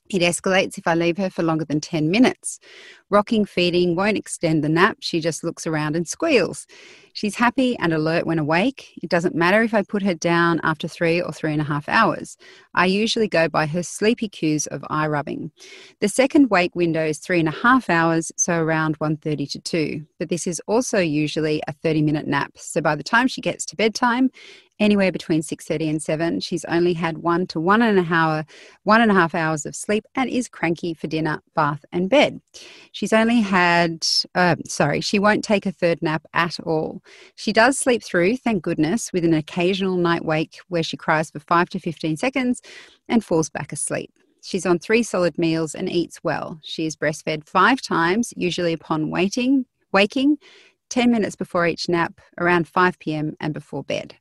It 0.09 0.21
escalates 0.21 0.77
if 0.77 0.87
I 0.87 0.93
leave 0.93 1.17
her 1.17 1.29
for 1.29 1.43
longer 1.43 1.65
than 1.65 1.81
10 1.81 2.09
minutes. 2.09 2.59
Rocking 3.09 3.45
feeding 3.45 3.95
won't 3.95 4.17
extend 4.17 4.63
the 4.63 4.69
nap, 4.69 4.97
she 5.01 5.19
just 5.19 5.43
looks 5.43 5.67
around 5.67 5.95
and 5.95 6.07
squeals. 6.07 6.65
She's 7.17 7.33
happy 7.33 7.75
and 7.79 7.93
alert 7.93 8.27
when 8.27 8.37
awake. 8.37 8.93
It 9.01 9.09
doesn't 9.09 9.33
matter 9.33 9.63
if 9.63 9.73
I 9.73 9.81
put 9.81 10.03
her 10.03 10.13
down 10.13 10.59
after 10.61 10.87
three 10.87 11.19
or 11.19 11.31
three 11.31 11.51
and 11.51 11.59
a 11.59 11.63
half 11.63 11.89
hours. 11.89 12.37
I 12.75 12.85
usually 12.85 13.27
go 13.27 13.49
by 13.49 13.65
her 13.65 13.81
sleepy 13.81 14.29
cues 14.29 14.67
of 14.67 14.85
eye 14.91 15.07
rubbing. 15.07 15.49
The 15.99 16.09
second 16.09 16.51
wake 16.51 16.75
window 16.75 17.03
is 17.03 17.17
three 17.17 17.39
and 17.39 17.49
a 17.49 17.59
half 17.63 17.89
hours, 17.89 18.31
so 18.37 18.61
around 18.61 18.99
1.30 18.99 19.49
to 19.49 19.59
2. 19.59 20.05
But 20.19 20.29
this 20.29 20.45
is 20.45 20.61
also 20.67 20.99
usually 20.99 21.59
a 21.67 21.73
30 21.73 22.03
minute 22.03 22.27
nap. 22.27 22.51
So 22.55 22.81
by 22.81 22.95
the 22.95 23.01
time 23.01 23.27
she 23.27 23.41
gets 23.41 23.65
to 23.65 23.75
bedtime, 23.75 24.29
anywhere 24.79 25.11
between 25.11 25.41
6.30 25.41 25.89
and 25.89 26.01
7 26.01 26.39
she's 26.39 26.65
only 26.65 26.93
had 26.93 27.19
one 27.19 27.47
to 27.47 27.59
one 27.59 27.81
and 27.81 27.99
a 27.99 28.13
hour 28.13 28.45
one 28.83 29.01
and 29.01 29.11
a 29.11 29.13
half 29.13 29.33
hours 29.33 29.65
of 29.65 29.75
sleep 29.75 30.05
and 30.15 30.29
is 30.29 30.47
cranky 30.47 30.93
for 30.93 31.07
dinner 31.07 31.41
bath 31.55 31.83
and 31.91 32.09
bed 32.09 32.39
she's 32.91 33.13
only 33.13 33.41
had 33.41 34.05
uh, 34.35 34.55
sorry 34.65 35.01
she 35.01 35.19
won't 35.19 35.43
take 35.43 35.65
a 35.65 35.71
third 35.71 36.01
nap 36.01 36.25
at 36.33 36.59
all 36.59 37.01
she 37.35 37.53
does 37.53 37.77
sleep 37.77 38.03
through 38.03 38.37
thank 38.37 38.61
goodness 38.63 39.11
with 39.13 39.25
an 39.25 39.33
occasional 39.33 39.97
night 39.97 40.25
wake 40.25 40.59
where 40.67 40.83
she 40.83 40.97
cries 40.97 41.31
for 41.31 41.39
5 41.39 41.69
to 41.69 41.79
15 41.79 42.17
seconds 42.17 42.61
and 43.07 43.23
falls 43.23 43.49
back 43.49 43.71
asleep 43.71 44.11
She's 44.47 44.65
on 44.65 44.79
three 44.79 45.03
solid 45.03 45.37
meals 45.37 45.75
and 45.75 45.89
eats 45.89 46.23
well. 46.23 46.59
She 46.63 46.85
is 46.85 46.95
breastfed 46.95 47.45
five 47.45 47.81
times, 47.81 48.33
usually 48.37 48.71
upon 48.71 49.09
waiting, 49.09 49.65
waking, 49.91 50.37
10 50.89 51.11
minutes 51.11 51.35
before 51.35 51.67
each 51.67 51.89
nap, 51.89 52.21
around 52.37 52.65
5 52.65 52.97
p.m., 52.99 53.35
and 53.41 53.53
before 53.53 53.83
bed. 53.83 54.15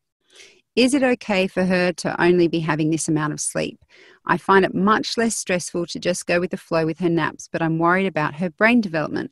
Is 0.77 0.93
it 0.93 1.03
okay 1.03 1.47
for 1.47 1.65
her 1.65 1.91
to 1.95 2.23
only 2.23 2.49
be 2.49 2.61
having 2.61 2.91
this 2.91 3.09
amount 3.09 3.33
of 3.33 3.41
sleep? 3.41 3.83
I 4.27 4.37
find 4.37 4.63
it 4.63 4.75
much 4.75 5.17
less 5.17 5.35
stressful 5.35 5.87
to 5.87 5.99
just 5.99 6.27
go 6.27 6.39
with 6.39 6.51
the 6.51 6.59
flow 6.59 6.85
with 6.85 6.99
her 6.99 7.09
naps, 7.09 7.49
but 7.51 7.63
I'm 7.63 7.79
worried 7.79 8.07
about 8.07 8.35
her 8.35 8.51
brain 8.51 8.83
development. 8.83 9.31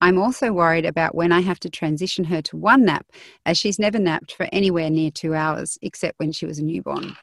I'm 0.00 0.20
also 0.20 0.52
worried 0.52 0.86
about 0.86 1.16
when 1.16 1.32
I 1.32 1.40
have 1.40 1.58
to 1.60 1.68
transition 1.68 2.26
her 2.26 2.40
to 2.42 2.56
one 2.56 2.84
nap, 2.84 3.06
as 3.44 3.58
she's 3.58 3.80
never 3.80 3.98
napped 3.98 4.34
for 4.34 4.46
anywhere 4.52 4.88
near 4.88 5.10
two 5.10 5.34
hours, 5.34 5.76
except 5.82 6.20
when 6.20 6.30
she 6.30 6.46
was 6.46 6.60
a 6.60 6.64
newborn. 6.64 7.16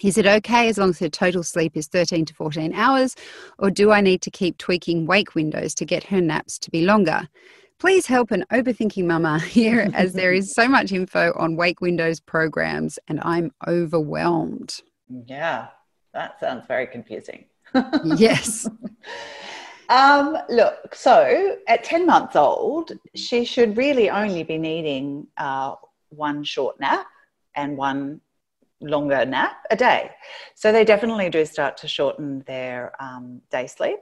Is 0.00 0.16
it 0.16 0.26
okay 0.26 0.68
as 0.68 0.78
long 0.78 0.90
as 0.90 1.00
her 1.00 1.08
total 1.08 1.42
sleep 1.42 1.76
is 1.76 1.88
13 1.88 2.24
to 2.26 2.34
14 2.34 2.72
hours, 2.72 3.16
or 3.58 3.72
do 3.72 3.90
I 3.90 4.00
need 4.00 4.22
to 4.22 4.30
keep 4.30 4.58
tweaking 4.58 5.06
wake 5.06 5.34
windows 5.34 5.74
to 5.74 5.84
get 5.84 6.04
her 6.04 6.20
naps 6.20 6.56
to 6.60 6.70
be 6.70 6.82
longer? 6.82 7.28
Please 7.80 8.04
help 8.06 8.30
an 8.30 8.44
overthinking 8.52 9.06
mama 9.06 9.38
here 9.40 9.90
as 9.94 10.12
there 10.12 10.34
is 10.34 10.52
so 10.52 10.68
much 10.68 10.92
info 10.92 11.32
on 11.36 11.56
Wake 11.56 11.80
Windows 11.80 12.20
programs 12.20 12.98
and 13.08 13.18
I'm 13.22 13.52
overwhelmed. 13.66 14.82
Yeah, 15.26 15.68
that 16.12 16.38
sounds 16.38 16.66
very 16.68 16.86
confusing. 16.86 17.46
yes. 18.04 18.68
Um, 19.88 20.38
look, 20.48 20.94
so 20.94 21.56
at 21.66 21.82
10 21.82 22.06
months 22.06 22.36
old, 22.36 22.92
she 23.16 23.44
should 23.44 23.76
really 23.76 24.08
only 24.08 24.44
be 24.44 24.56
needing 24.56 25.26
uh, 25.36 25.74
one 26.10 26.44
short 26.44 26.78
nap 26.78 27.06
and 27.56 27.76
one 27.76 28.20
longer 28.80 29.24
nap 29.26 29.64
a 29.68 29.74
day. 29.74 30.12
So 30.54 30.70
they 30.70 30.84
definitely 30.84 31.28
do 31.28 31.44
start 31.44 31.76
to 31.78 31.88
shorten 31.88 32.44
their 32.46 32.92
um, 33.02 33.42
day 33.50 33.66
sleep. 33.66 33.98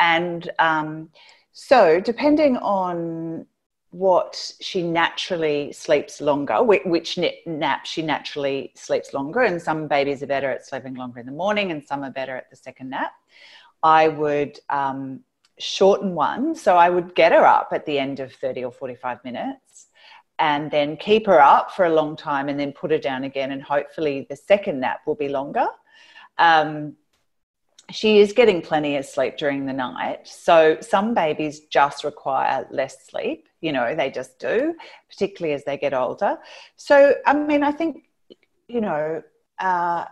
and 0.00 0.50
um, 0.58 1.10
so 1.52 2.00
depending 2.00 2.56
on 2.58 3.46
what 3.90 4.52
she 4.60 4.82
naturally 4.82 5.70
sleeps 5.72 6.20
longer, 6.20 6.62
which 6.62 7.18
nap 7.46 7.84
she 7.84 8.00
naturally 8.02 8.72
sleeps 8.74 9.12
longer, 9.12 9.42
and 9.42 9.60
some 9.60 9.86
babies 9.86 10.22
are 10.22 10.26
better 10.26 10.50
at 10.50 10.66
sleeping 10.66 10.94
longer 10.94 11.20
in 11.20 11.26
the 11.26 11.32
morning, 11.32 11.70
and 11.70 11.84
some 11.84 12.02
are 12.02 12.10
better 12.10 12.34
at 12.34 12.48
the 12.48 12.56
second 12.56 12.88
nap. 12.90 13.12
I 13.82 14.08
would 14.08 14.58
um, 14.70 15.20
shorten 15.58 16.14
one, 16.14 16.54
so 16.54 16.76
I 16.76 16.88
would 16.88 17.14
get 17.14 17.32
her 17.32 17.44
up 17.44 17.68
at 17.72 17.84
the 17.84 17.98
end 17.98 18.18
of 18.20 18.32
30 18.32 18.64
or 18.64 18.72
45 18.72 19.22
minutes 19.24 19.88
and 20.38 20.70
then 20.70 20.96
keep 20.96 21.26
her 21.26 21.40
up 21.40 21.70
for 21.70 21.84
a 21.84 21.94
long 21.94 22.16
time 22.16 22.48
and 22.48 22.58
then 22.58 22.72
put 22.72 22.90
her 22.90 22.98
down 22.98 23.24
again, 23.24 23.52
and 23.52 23.62
hopefully 23.62 24.26
the 24.28 24.36
second 24.36 24.80
nap 24.80 25.00
will 25.06 25.14
be 25.14 25.28
longer. 25.28 25.66
Um, 26.38 26.96
she 27.90 28.18
is 28.18 28.32
getting 28.32 28.62
plenty 28.62 28.96
of 28.96 29.04
sleep 29.04 29.36
during 29.36 29.66
the 29.66 29.72
night. 29.72 30.26
So 30.26 30.78
some 30.80 31.14
babies 31.14 31.60
just 31.60 32.04
require 32.04 32.66
less 32.70 33.06
sleep, 33.08 33.48
you 33.60 33.72
know, 33.72 33.94
they 33.94 34.10
just 34.10 34.38
do, 34.38 34.74
particularly 35.08 35.54
as 35.54 35.64
they 35.64 35.76
get 35.76 35.92
older. 35.92 36.38
So, 36.76 37.14
I 37.26 37.34
mean, 37.34 37.62
I 37.62 37.72
think, 37.72 38.04
you 38.68 38.80
know, 38.80 39.22
uh, 39.58 40.04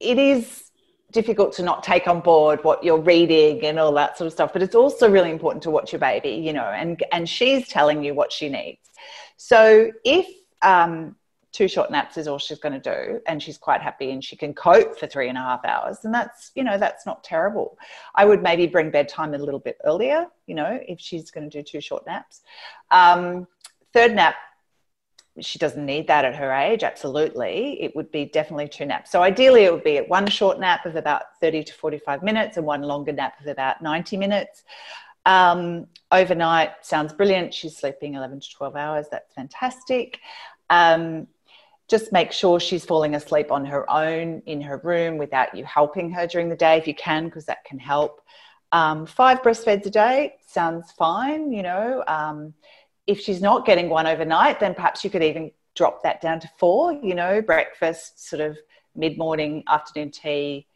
it 0.00 0.18
is 0.18 0.70
difficult 1.12 1.52
to 1.54 1.62
not 1.62 1.82
take 1.82 2.06
on 2.06 2.20
board 2.20 2.62
what 2.62 2.84
you're 2.84 3.00
reading 3.00 3.64
and 3.64 3.78
all 3.78 3.92
that 3.92 4.16
sort 4.16 4.26
of 4.26 4.32
stuff 4.32 4.52
but 4.52 4.62
it's 4.62 4.76
also 4.76 5.10
really 5.10 5.30
important 5.30 5.60
to 5.60 5.68
watch 5.68 5.92
your 5.92 5.98
baby 5.98 6.30
you 6.30 6.52
know 6.52 6.66
and 6.66 7.02
and 7.10 7.28
she's 7.28 7.66
telling 7.66 8.04
you 8.04 8.14
what 8.14 8.32
she 8.32 8.48
needs 8.48 8.90
so 9.36 9.90
if 10.04 10.26
um, 10.62 11.16
two 11.52 11.68
short 11.68 11.90
naps 11.90 12.16
is 12.16 12.28
all 12.28 12.38
she's 12.38 12.58
going 12.58 12.80
to 12.80 12.94
do 12.94 13.20
and 13.26 13.42
she's 13.42 13.58
quite 13.58 13.82
happy 13.82 14.10
and 14.12 14.24
she 14.24 14.36
can 14.36 14.54
cope 14.54 14.98
for 14.98 15.06
three 15.06 15.28
and 15.28 15.36
a 15.36 15.40
half 15.40 15.64
hours 15.64 16.04
and 16.04 16.14
that's 16.14 16.52
you 16.54 16.62
know 16.62 16.78
that's 16.78 17.06
not 17.06 17.24
terrible. 17.24 17.76
I 18.14 18.24
would 18.24 18.42
maybe 18.42 18.66
bring 18.66 18.90
bedtime 18.90 19.34
a 19.34 19.38
little 19.38 19.58
bit 19.58 19.78
earlier 19.84 20.26
you 20.46 20.54
know 20.54 20.78
if 20.86 21.00
she's 21.00 21.30
going 21.30 21.48
to 21.48 21.58
do 21.58 21.62
two 21.62 21.80
short 21.80 22.06
naps. 22.06 22.42
Um, 22.90 23.46
third 23.92 24.14
nap 24.14 24.36
she 25.40 25.58
doesn't 25.58 25.86
need 25.86 26.06
that 26.08 26.24
at 26.24 26.36
her 26.36 26.52
age 26.52 26.82
absolutely. 26.84 27.82
It 27.82 27.96
would 27.96 28.10
be 28.12 28.26
definitely 28.26 28.68
two 28.68 28.84
naps. 28.84 29.10
So 29.10 29.22
ideally 29.22 29.64
it 29.64 29.72
would 29.72 29.84
be 29.84 29.98
one 29.98 30.26
short 30.26 30.60
nap 30.60 30.86
of 30.86 30.96
about 30.96 31.22
30 31.40 31.64
to 31.64 31.74
45 31.74 32.22
minutes 32.22 32.56
and 32.56 32.66
one 32.66 32.82
longer 32.82 33.12
nap 33.12 33.40
of 33.40 33.46
about 33.46 33.82
90 33.82 34.16
minutes. 34.16 34.64
Um, 35.26 35.86
overnight 36.12 36.84
sounds 36.84 37.12
brilliant. 37.12 37.54
She's 37.54 37.76
sleeping 37.76 38.14
11 38.14 38.40
to 38.40 38.50
12 38.50 38.76
hours. 38.76 39.06
That's 39.10 39.32
fantastic. 39.34 40.18
Um, 40.68 41.26
just 41.90 42.12
make 42.12 42.30
sure 42.30 42.60
she's 42.60 42.84
falling 42.84 43.16
asleep 43.16 43.50
on 43.50 43.64
her 43.66 43.90
own 43.90 44.40
in 44.46 44.60
her 44.60 44.80
room 44.84 45.18
without 45.18 45.54
you 45.54 45.64
helping 45.64 46.10
her 46.12 46.26
during 46.26 46.48
the 46.48 46.56
day 46.56 46.78
if 46.78 46.86
you 46.86 46.94
can, 46.94 47.24
because 47.24 47.46
that 47.46 47.64
can 47.64 47.78
help. 47.78 48.20
Um, 48.72 49.04
five 49.04 49.42
breastfeeds 49.42 49.84
a 49.86 49.90
day 49.90 50.34
sounds 50.46 50.92
fine, 50.92 51.52
you 51.52 51.62
know. 51.62 52.04
Um, 52.06 52.54
if 53.08 53.20
she's 53.20 53.42
not 53.42 53.66
getting 53.66 53.88
one 53.88 54.06
overnight, 54.06 54.60
then 54.60 54.74
perhaps 54.74 55.02
you 55.02 55.10
could 55.10 55.24
even 55.24 55.50
drop 55.74 56.02
that 56.04 56.20
down 56.20 56.38
to 56.40 56.50
four, 56.58 56.92
you 56.92 57.14
know, 57.14 57.42
breakfast, 57.42 58.28
sort 58.28 58.40
of 58.40 58.56
mid 58.94 59.18
morning, 59.18 59.64
afternoon 59.66 60.12
tea, 60.12 60.68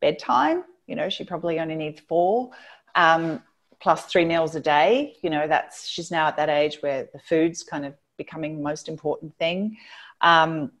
bedtime. 0.00 0.62
You 0.86 0.94
know, 0.94 1.08
she 1.08 1.24
probably 1.24 1.58
only 1.58 1.74
needs 1.74 2.00
four. 2.00 2.50
Um, 2.94 3.42
plus 3.80 4.04
three 4.04 4.24
meals 4.24 4.54
a 4.54 4.60
day. 4.60 5.16
You 5.22 5.30
know, 5.30 5.48
that's 5.48 5.88
she's 5.88 6.10
now 6.10 6.28
at 6.28 6.36
that 6.36 6.48
age 6.48 6.78
where 6.80 7.08
the 7.12 7.18
food's 7.18 7.64
kind 7.64 7.84
of 7.84 7.94
becoming 8.16 8.56
the 8.56 8.62
most 8.62 8.88
important 8.88 9.36
thing. 9.38 9.76
Um, 10.20 10.72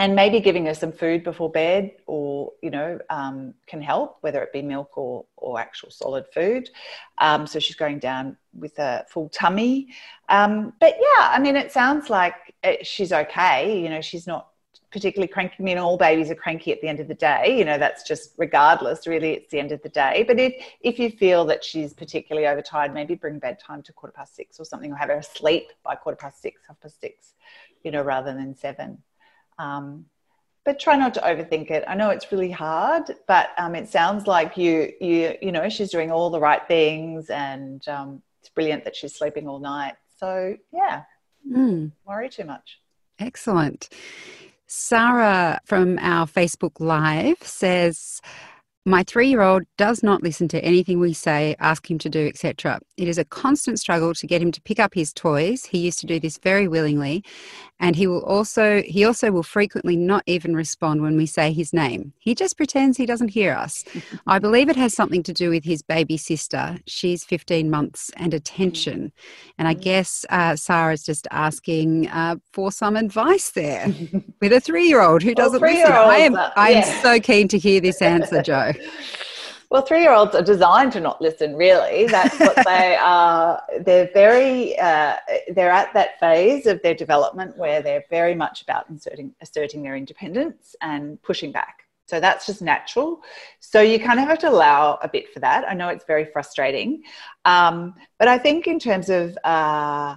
and 0.00 0.14
maybe 0.14 0.40
giving 0.40 0.64
her 0.64 0.72
some 0.72 0.92
food 0.92 1.22
before 1.22 1.50
bed 1.50 1.92
or 2.06 2.52
you 2.62 2.70
know 2.70 2.98
um, 3.10 3.52
can 3.66 3.82
help 3.82 4.16
whether 4.22 4.42
it 4.42 4.50
be 4.50 4.62
milk 4.62 4.96
or, 4.96 5.26
or 5.36 5.60
actual 5.60 5.90
solid 5.90 6.24
food. 6.32 6.70
Um, 7.18 7.46
so 7.46 7.58
she's 7.58 7.76
going 7.76 7.98
down 7.98 8.38
with 8.54 8.78
a 8.78 9.04
full 9.10 9.28
tummy. 9.28 9.88
Um, 10.30 10.72
but 10.80 10.94
yeah 10.98 11.28
i 11.32 11.38
mean 11.38 11.56
it 11.56 11.70
sounds 11.70 12.08
like 12.08 12.34
it, 12.62 12.86
she's 12.86 13.12
okay. 13.12 13.80
You 13.82 13.90
know 13.90 14.00
she's 14.00 14.26
not 14.26 14.49
particularly 14.90 15.28
cranky 15.28 15.54
i 15.58 15.62
mean 15.62 15.78
all 15.78 15.96
babies 15.96 16.30
are 16.30 16.34
cranky 16.34 16.72
at 16.72 16.80
the 16.80 16.88
end 16.88 17.00
of 17.00 17.08
the 17.08 17.14
day 17.14 17.56
you 17.56 17.64
know 17.64 17.78
that's 17.78 18.02
just 18.02 18.32
regardless 18.36 19.06
really 19.06 19.32
it's 19.34 19.50
the 19.50 19.58
end 19.58 19.72
of 19.72 19.80
the 19.82 19.88
day 19.88 20.24
but 20.26 20.38
if 20.38 20.52
if 20.80 20.98
you 20.98 21.10
feel 21.10 21.44
that 21.44 21.64
she's 21.64 21.92
particularly 21.92 22.46
overtired 22.48 22.92
maybe 22.92 23.14
bring 23.14 23.38
bedtime 23.38 23.82
to 23.82 23.92
quarter 23.92 24.12
past 24.12 24.34
six 24.34 24.58
or 24.58 24.64
something 24.64 24.92
or 24.92 24.96
have 24.96 25.08
her 25.08 25.18
asleep 25.18 25.68
by 25.84 25.94
quarter 25.94 26.16
past 26.16 26.42
six 26.42 26.60
half 26.66 26.80
past 26.80 27.00
six 27.00 27.34
you 27.82 27.90
know, 27.90 28.02
rather 28.02 28.32
than 28.34 28.54
seven. 28.54 28.98
Um, 29.58 30.06
but 30.64 30.78
try 30.78 30.96
not 30.96 31.14
to 31.14 31.20
overthink 31.20 31.70
it. 31.70 31.84
I 31.88 31.94
know 31.94 32.10
it's 32.10 32.30
really 32.30 32.50
hard, 32.50 33.16
but 33.26 33.50
um, 33.56 33.74
it 33.74 33.88
sounds 33.88 34.26
like 34.26 34.56
you, 34.56 34.92
you, 35.00 35.34
you 35.40 35.52
know, 35.52 35.68
she's 35.68 35.90
doing 35.90 36.10
all 36.10 36.30
the 36.30 36.40
right 36.40 36.66
things, 36.68 37.30
and 37.30 37.86
um, 37.88 38.22
it's 38.40 38.50
brilliant 38.50 38.84
that 38.84 38.94
she's 38.94 39.16
sleeping 39.16 39.48
all 39.48 39.58
night. 39.58 39.94
So 40.18 40.56
yeah, 40.72 41.04
mm. 41.50 41.90
worry 42.06 42.28
too 42.28 42.44
much. 42.44 42.78
Excellent. 43.18 43.88
Sarah 44.72 45.60
from 45.64 45.98
our 45.98 46.28
Facebook 46.28 46.78
Live 46.78 47.42
says, 47.42 48.20
my 48.90 49.02
three 49.04 49.28
year 49.28 49.42
old 49.42 49.62
does 49.76 50.02
not 50.02 50.22
listen 50.22 50.48
to 50.48 50.64
anything 50.64 50.98
we 50.98 51.12
say, 51.12 51.56
ask 51.60 51.90
him 51.90 51.98
to 51.98 52.08
do, 52.08 52.26
etc. 52.26 52.80
It 52.96 53.08
is 53.08 53.18
a 53.18 53.24
constant 53.24 53.78
struggle 53.78 54.14
to 54.14 54.26
get 54.26 54.42
him 54.42 54.52
to 54.52 54.60
pick 54.62 54.78
up 54.78 54.94
his 54.94 55.12
toys. 55.12 55.64
He 55.64 55.78
used 55.78 56.00
to 56.00 56.06
do 56.06 56.18
this 56.18 56.38
very 56.38 56.68
willingly, 56.68 57.24
and 57.80 57.96
he 57.96 58.06
will 58.06 58.22
also 58.24 58.82
he 58.82 59.04
also 59.04 59.30
will 59.32 59.42
frequently 59.42 59.96
not 59.96 60.22
even 60.26 60.54
respond 60.54 61.02
when 61.02 61.16
we 61.16 61.26
say 61.26 61.52
his 61.52 61.72
name. 61.72 62.12
He 62.18 62.34
just 62.34 62.56
pretends 62.56 62.96
he 62.96 63.06
doesn't 63.06 63.28
hear 63.28 63.54
us. 63.54 63.84
I 64.26 64.38
believe 64.38 64.68
it 64.68 64.76
has 64.76 64.94
something 64.94 65.22
to 65.24 65.32
do 65.32 65.50
with 65.50 65.64
his 65.64 65.82
baby 65.82 66.16
sister. 66.16 66.78
She's 66.86 67.24
15 67.24 67.70
months 67.70 68.10
and 68.16 68.34
attention. 68.34 69.12
And 69.58 69.66
I 69.66 69.74
guess 69.74 70.24
uh, 70.28 70.56
Sarah's 70.56 71.02
just 71.02 71.26
asking 71.30 72.08
uh, 72.08 72.36
for 72.52 72.70
some 72.70 72.96
advice 72.96 73.50
there 73.50 73.86
with 74.40 74.52
a 74.52 74.60
three 74.60 74.86
year 74.86 75.00
old 75.00 75.22
who 75.22 75.34
doesn't 75.34 75.60
well, 75.60 75.72
listen. 75.72 75.92
I 75.92 76.16
am, 76.16 76.34
uh, 76.34 76.50
I 76.56 76.70
am 76.72 77.02
so 77.02 77.18
keen 77.20 77.48
to 77.48 77.58
hear 77.58 77.80
this 77.80 78.02
answer, 78.02 78.42
Jo. 78.50 78.72
Well, 79.70 79.82
three 79.82 80.02
year 80.02 80.12
olds 80.12 80.34
are 80.34 80.42
designed 80.42 80.92
to 80.92 81.00
not 81.00 81.22
listen, 81.22 81.54
really. 81.54 82.06
That's 82.06 82.40
what 82.40 82.56
they 82.66 82.96
are. 83.00 83.62
They're 83.80 84.10
very, 84.12 84.76
uh, 84.78 85.16
they're 85.52 85.70
at 85.70 85.94
that 85.94 86.18
phase 86.18 86.66
of 86.66 86.82
their 86.82 86.94
development 86.94 87.56
where 87.56 87.80
they're 87.80 88.04
very 88.10 88.34
much 88.34 88.62
about 88.62 88.90
inserting, 88.90 89.32
asserting 89.40 89.82
their 89.82 89.94
independence 89.94 90.74
and 90.80 91.22
pushing 91.22 91.52
back. 91.52 91.84
So 92.10 92.18
that's 92.18 92.46
just 92.46 92.60
natural. 92.60 93.22
So 93.60 93.80
you 93.80 94.00
kind 94.00 94.18
of 94.18 94.26
have 94.26 94.40
to 94.40 94.48
allow 94.48 94.98
a 95.00 95.08
bit 95.08 95.32
for 95.32 95.38
that. 95.38 95.68
I 95.68 95.74
know 95.74 95.88
it's 95.88 96.04
very 96.04 96.24
frustrating. 96.24 97.04
Um, 97.44 97.94
but 98.18 98.26
I 98.26 98.36
think, 98.36 98.66
in 98.66 98.80
terms 98.80 99.08
of, 99.08 99.38
uh, 99.44 100.16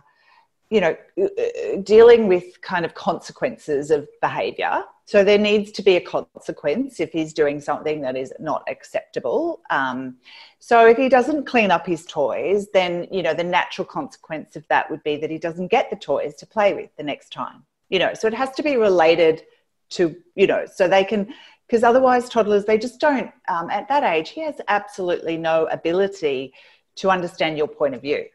you 0.71 0.81
know, 0.81 0.97
uh, 1.21 1.81
dealing 1.83 2.27
with 2.27 2.59
kind 2.61 2.83
of 2.83 2.95
consequences 2.95 3.91
of 3.91 4.07
behavior, 4.19 4.83
so 5.05 5.23
there 5.23 5.37
needs 5.37 5.71
to 5.73 5.81
be 5.81 5.95
a 5.95 6.01
consequence 6.01 6.99
if 6.99 7.11
he's 7.11 7.33
doing 7.33 7.59
something 7.59 8.01
that 8.01 8.15
is 8.15 8.33
not 8.39 8.63
acceptable. 8.69 9.61
Um, 9.69 10.17
so 10.59 10.87
if 10.87 10.97
he 10.97 11.09
doesn't 11.09 11.45
clean 11.45 11.71
up 11.71 11.85
his 11.85 12.05
toys, 12.05 12.67
then 12.73 13.07
you 13.11 13.21
know 13.21 13.33
the 13.33 13.43
natural 13.43 13.85
consequence 13.85 14.55
of 14.55 14.67
that 14.69 14.89
would 14.89 15.03
be 15.03 15.17
that 15.17 15.29
he 15.29 15.37
doesn't 15.37 15.67
get 15.67 15.89
the 15.89 15.97
toys 15.97 16.35
to 16.35 16.45
play 16.45 16.73
with 16.73 16.89
the 16.97 17.03
next 17.03 17.33
time. 17.33 17.65
You 17.89 17.99
know, 17.99 18.13
so 18.13 18.27
it 18.27 18.33
has 18.33 18.51
to 18.51 18.63
be 18.63 18.77
related 18.77 19.43
to 19.91 20.15
you 20.35 20.47
know, 20.47 20.65
so 20.73 20.87
they 20.87 21.03
can 21.03 21.33
because 21.67 21.83
otherwise 21.83 22.29
toddlers 22.29 22.65
they 22.65 22.77
just 22.77 22.99
don't 22.99 23.31
um, 23.47 23.69
at 23.69 23.87
that 23.89 24.03
age 24.03 24.29
he 24.29 24.41
has 24.41 24.55
absolutely 24.67 25.37
no 25.37 25.65
ability 25.67 26.53
to 26.95 27.09
understand 27.09 27.57
your 27.57 27.67
point 27.67 27.95
of 27.95 28.01
view 28.01 28.25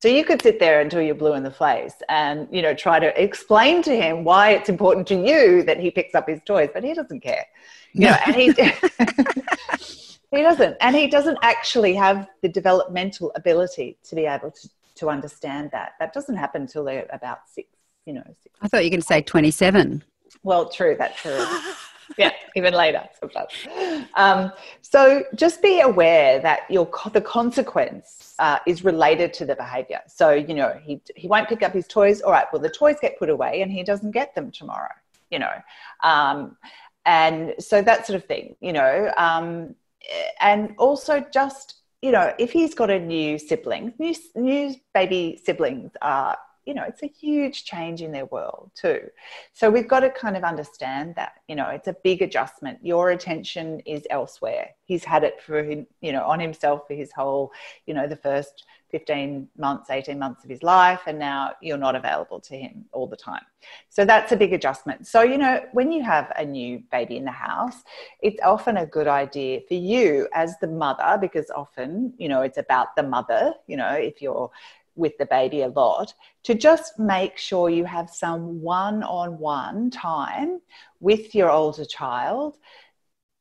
so 0.00 0.08
you 0.08 0.24
could 0.24 0.40
sit 0.40 0.58
there 0.58 0.80
until 0.80 1.02
you're 1.02 1.14
blue 1.14 1.34
in 1.34 1.42
the 1.42 1.50
face 1.50 1.94
and, 2.08 2.48
you 2.50 2.62
know, 2.62 2.72
try 2.72 2.98
to 2.98 3.22
explain 3.22 3.82
to 3.82 3.94
him 3.94 4.24
why 4.24 4.50
it's 4.52 4.70
important 4.70 5.06
to 5.08 5.14
you 5.14 5.62
that 5.64 5.78
he 5.78 5.90
picks 5.90 6.14
up 6.14 6.26
his 6.26 6.40
toys, 6.46 6.70
but 6.72 6.82
he 6.82 6.94
doesn't 6.94 7.20
care. 7.20 7.44
You 7.92 8.06
know, 8.06 8.16
and 8.26 8.34
he 8.34 8.46
he 10.30 10.42
doesn't. 10.42 10.76
And 10.80 10.96
he 10.96 11.06
doesn't 11.06 11.36
actually 11.42 11.94
have 11.94 12.28
the 12.40 12.48
developmental 12.48 13.30
ability 13.34 13.98
to 14.04 14.14
be 14.14 14.24
able 14.24 14.52
to, 14.52 14.70
to 14.96 15.10
understand 15.10 15.70
that. 15.72 15.92
That 15.98 16.14
doesn't 16.14 16.36
happen 16.36 16.62
until 16.62 16.84
they're 16.84 17.06
about 17.12 17.40
six, 17.52 17.68
you 18.06 18.14
know. 18.14 18.24
Six, 18.42 18.54
I 18.62 18.68
thought 18.68 18.78
you 18.78 18.86
were 18.86 18.90
going 18.90 19.00
to 19.02 19.06
say 19.06 19.20
27. 19.20 20.02
Well, 20.42 20.70
true, 20.70 20.96
that's 20.98 21.20
true. 21.20 21.44
yeah, 22.18 22.32
even 22.56 22.74
later 22.74 23.08
sometimes. 23.18 23.50
Um, 24.14 24.52
so 24.82 25.24
just 25.34 25.62
be 25.62 25.80
aware 25.80 26.40
that 26.40 26.70
your 26.70 26.90
the 27.12 27.20
consequence 27.20 28.34
uh, 28.38 28.58
is 28.66 28.84
related 28.84 29.32
to 29.34 29.44
the 29.44 29.54
behaviour. 29.54 30.00
So 30.06 30.30
you 30.30 30.54
know 30.54 30.78
he 30.82 31.00
he 31.16 31.28
won't 31.28 31.48
pick 31.48 31.62
up 31.62 31.72
his 31.72 31.86
toys. 31.86 32.20
All 32.20 32.32
right, 32.32 32.46
well 32.52 32.62
the 32.62 32.70
toys 32.70 32.96
get 33.00 33.18
put 33.18 33.28
away 33.28 33.62
and 33.62 33.70
he 33.70 33.82
doesn't 33.82 34.12
get 34.12 34.34
them 34.34 34.50
tomorrow. 34.50 34.94
You 35.30 35.40
know, 35.40 35.52
um, 36.02 36.56
and 37.06 37.54
so 37.58 37.82
that 37.82 38.06
sort 38.06 38.16
of 38.16 38.24
thing. 38.24 38.56
You 38.60 38.72
know, 38.72 39.12
um, 39.16 39.74
and 40.40 40.74
also 40.78 41.24
just 41.32 41.76
you 42.02 42.12
know 42.12 42.32
if 42.38 42.50
he's 42.50 42.74
got 42.74 42.90
a 42.90 42.98
new 42.98 43.38
sibling, 43.38 43.94
new 43.98 44.14
new 44.34 44.74
baby 44.94 45.40
siblings 45.44 45.92
are 46.02 46.36
you 46.64 46.74
know, 46.74 46.84
it's 46.84 47.02
a 47.02 47.06
huge 47.06 47.64
change 47.64 48.02
in 48.02 48.12
their 48.12 48.26
world 48.26 48.70
too. 48.74 49.08
So 49.52 49.70
we've 49.70 49.88
got 49.88 50.00
to 50.00 50.10
kind 50.10 50.36
of 50.36 50.44
understand 50.44 51.14
that, 51.16 51.34
you 51.48 51.56
know, 51.56 51.68
it's 51.68 51.88
a 51.88 51.96
big 52.04 52.22
adjustment. 52.22 52.78
Your 52.82 53.10
attention 53.10 53.80
is 53.80 54.06
elsewhere. 54.10 54.70
He's 54.84 55.04
had 55.04 55.24
it 55.24 55.40
for, 55.42 55.62
you 55.62 56.12
know, 56.12 56.24
on 56.24 56.40
himself 56.40 56.82
for 56.86 56.94
his 56.94 57.12
whole, 57.12 57.52
you 57.86 57.94
know, 57.94 58.06
the 58.06 58.16
first 58.16 58.64
15 58.90 59.48
months, 59.56 59.88
18 59.88 60.18
months 60.18 60.42
of 60.42 60.50
his 60.50 60.62
life, 60.62 61.02
and 61.06 61.16
now 61.18 61.52
you're 61.62 61.78
not 61.78 61.94
available 61.94 62.40
to 62.40 62.56
him 62.56 62.84
all 62.92 63.06
the 63.06 63.16
time. 63.16 63.44
So 63.88 64.04
that's 64.04 64.32
a 64.32 64.36
big 64.36 64.52
adjustment. 64.52 65.06
So, 65.06 65.22
you 65.22 65.38
know, 65.38 65.60
when 65.72 65.92
you 65.92 66.02
have 66.02 66.32
a 66.36 66.44
new 66.44 66.82
baby 66.90 67.16
in 67.16 67.24
the 67.24 67.30
house, 67.30 67.84
it's 68.20 68.40
often 68.42 68.78
a 68.78 68.86
good 68.86 69.06
idea 69.06 69.60
for 69.68 69.74
you 69.74 70.28
as 70.34 70.58
the 70.60 70.66
mother, 70.66 71.18
because 71.20 71.50
often, 71.50 72.14
you 72.18 72.28
know, 72.28 72.42
it's 72.42 72.58
about 72.58 72.96
the 72.96 73.04
mother, 73.04 73.54
you 73.68 73.76
know, 73.76 73.92
if 73.92 74.20
you're 74.20 74.50
with 75.00 75.18
the 75.18 75.26
baby 75.26 75.62
a 75.62 75.68
lot, 75.68 76.14
to 76.44 76.54
just 76.54 76.98
make 76.98 77.36
sure 77.36 77.70
you 77.70 77.84
have 77.84 78.10
some 78.10 78.60
one 78.60 79.02
on 79.02 79.38
one 79.38 79.90
time 79.90 80.60
with 81.00 81.34
your 81.34 81.50
older 81.50 81.84
child, 81.84 82.56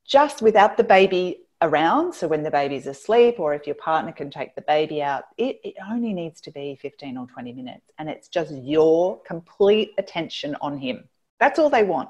just 0.06 0.42
without 0.42 0.78
the 0.78 0.84
baby 0.84 1.42
around. 1.62 2.14
So 2.14 2.28
when 2.28 2.44
the 2.44 2.52
baby's 2.52 2.88
asleep, 2.88 3.40
or 3.40 3.54
if 3.54 3.68
your 3.68 3.76
partner 3.76 4.12
can 4.12 4.32
take 4.32 4.56
the 4.56 4.62
baby 4.62 5.02
out, 5.02 5.26
it, 5.38 5.60
it 5.64 5.76
only 5.90 6.14
needs 6.14 6.42
to 6.42 6.52
be 6.52 6.78
15 6.82 7.18
or 7.18 7.28
20 7.28 7.54
minutes. 7.54 7.92
And 7.98 8.10
it's 8.10 8.28
just 8.28 8.54
your 8.54 9.22
complete 9.24 9.92
attention 9.98 10.56
on 10.62 10.78
him. 10.78 11.08
That's 11.40 11.60
all 11.60 11.70
they 11.70 11.84
want. 11.84 12.10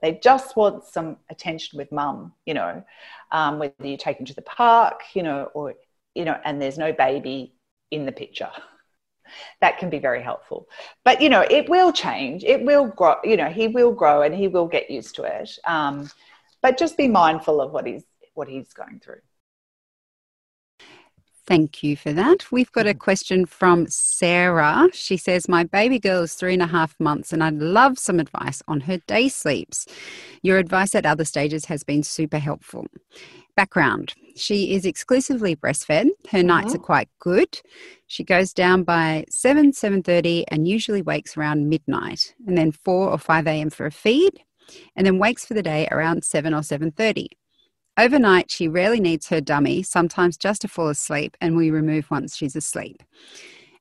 They 0.00 0.20
just 0.22 0.56
want 0.56 0.84
some 0.84 1.16
attention 1.28 1.76
with 1.76 1.90
mum, 1.90 2.32
you 2.46 2.54
know, 2.54 2.84
um, 3.32 3.58
whether 3.58 3.74
you 3.86 3.96
take 3.96 4.18
him 4.18 4.26
to 4.26 4.34
the 4.34 4.42
park, 4.42 5.00
you 5.14 5.22
know, 5.22 5.50
or, 5.54 5.74
you 6.14 6.24
know, 6.24 6.38
and 6.44 6.62
there's 6.62 6.78
no 6.78 6.92
baby 6.92 7.54
in 7.90 8.06
the 8.06 8.12
picture. 8.12 8.50
That 9.60 9.78
can 9.78 9.90
be 9.90 9.98
very 9.98 10.22
helpful. 10.22 10.68
But, 11.04 11.20
you 11.20 11.28
know, 11.28 11.44
it 11.48 11.68
will 11.68 11.92
change. 11.92 12.44
It 12.44 12.64
will 12.64 12.86
grow, 12.86 13.16
you 13.24 13.36
know, 13.36 13.48
he 13.48 13.68
will 13.68 13.92
grow 13.92 14.22
and 14.22 14.34
he 14.34 14.48
will 14.48 14.66
get 14.66 14.90
used 14.90 15.14
to 15.16 15.24
it. 15.24 15.50
Um, 15.66 16.10
but 16.62 16.78
just 16.78 16.96
be 16.96 17.08
mindful 17.08 17.60
of 17.60 17.72
what 17.72 17.86
he's 17.86 18.04
what 18.34 18.48
he's 18.48 18.72
going 18.72 19.00
through. 19.00 19.20
Thank 21.48 21.82
you 21.82 21.96
for 21.96 22.12
that. 22.12 22.52
We've 22.52 22.70
got 22.72 22.86
a 22.86 22.90
mm-hmm. 22.90 22.98
question 22.98 23.46
from 23.46 23.86
Sarah. 23.88 24.88
She 24.92 25.16
says, 25.16 25.48
My 25.48 25.64
baby 25.64 25.98
girl 25.98 26.24
is 26.24 26.34
three 26.34 26.52
and 26.52 26.60
a 26.60 26.66
half 26.66 26.94
months 27.00 27.32
and 27.32 27.42
I'd 27.42 27.54
love 27.54 27.98
some 27.98 28.20
advice 28.20 28.62
on 28.68 28.80
her 28.80 28.98
day 29.06 29.30
sleeps. 29.30 29.86
Your 30.42 30.58
advice 30.58 30.94
at 30.94 31.06
other 31.06 31.24
stages 31.24 31.64
has 31.64 31.84
been 31.84 32.02
super 32.02 32.38
helpful. 32.38 32.86
Background 33.58 34.14
She 34.36 34.72
is 34.72 34.86
exclusively 34.86 35.56
breastfed. 35.56 36.10
Her 36.30 36.44
nights 36.44 36.74
are 36.74 36.76
mm-hmm. 36.76 36.84
quite 36.84 37.08
good. 37.18 37.60
She 38.06 38.22
goes 38.22 38.52
down 38.52 38.84
by 38.84 39.24
7, 39.30 39.72
7.30 39.72 40.44
and 40.46 40.68
usually 40.68 41.02
wakes 41.02 41.36
around 41.36 41.68
midnight 41.68 42.36
and 42.46 42.56
then 42.56 42.70
4 42.70 43.10
or 43.10 43.18
5 43.18 43.46
a.m. 43.48 43.70
for 43.70 43.84
a 43.84 43.90
feed 43.90 44.44
and 44.94 45.04
then 45.04 45.18
wakes 45.18 45.44
for 45.44 45.54
the 45.54 45.62
day 45.64 45.88
around 45.90 46.22
7 46.22 46.54
or 46.54 46.60
7.30. 46.60 47.26
Overnight, 47.98 48.48
she 48.48 48.68
rarely 48.68 49.00
needs 49.00 49.26
her 49.26 49.40
dummy, 49.40 49.82
sometimes 49.82 50.36
just 50.36 50.60
to 50.60 50.68
fall 50.68 50.86
asleep, 50.86 51.36
and 51.40 51.56
we 51.56 51.72
remove 51.72 52.12
once 52.12 52.36
she's 52.36 52.54
asleep. 52.54 53.02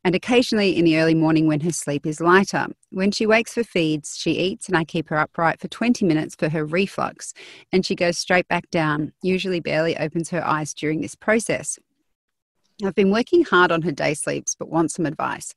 And 0.08 0.16
occasionally 0.16 0.78
in 0.78 0.86
the 0.86 1.00
early 1.00 1.16
morning 1.16 1.48
when 1.48 1.60
her 1.60 1.72
sleep 1.74 2.06
is 2.06 2.22
lighter. 2.22 2.68
When 2.92 3.12
she 3.12 3.26
wakes 3.26 3.56
for 3.56 3.64
feeds, 3.66 4.16
she 4.18 4.32
eats 4.32 4.70
and 4.70 4.78
I 4.78 4.86
keep 4.86 5.10
her 5.10 5.18
upright 5.18 5.60
for 5.60 5.68
20 5.68 6.06
minutes 6.06 6.34
for 6.34 6.48
her 6.48 6.64
reflux, 6.64 7.34
and 7.74 7.86
she 7.86 7.94
goes 7.94 8.18
straight 8.18 8.48
back 8.48 8.70
down, 8.70 9.12
usually 9.22 9.60
barely 9.60 9.98
opens 9.98 10.30
her 10.30 10.42
eyes 10.48 10.74
during 10.74 11.02
this 11.02 11.14
process. 11.14 11.78
I've 12.86 12.96
been 12.96 13.12
working 13.12 13.44
hard 13.44 13.70
on 13.70 13.82
her 13.82 13.92
day 13.92 14.14
sleeps, 14.14 14.56
but 14.56 14.70
want 14.70 14.92
some 14.92 15.06
advice. 15.06 15.54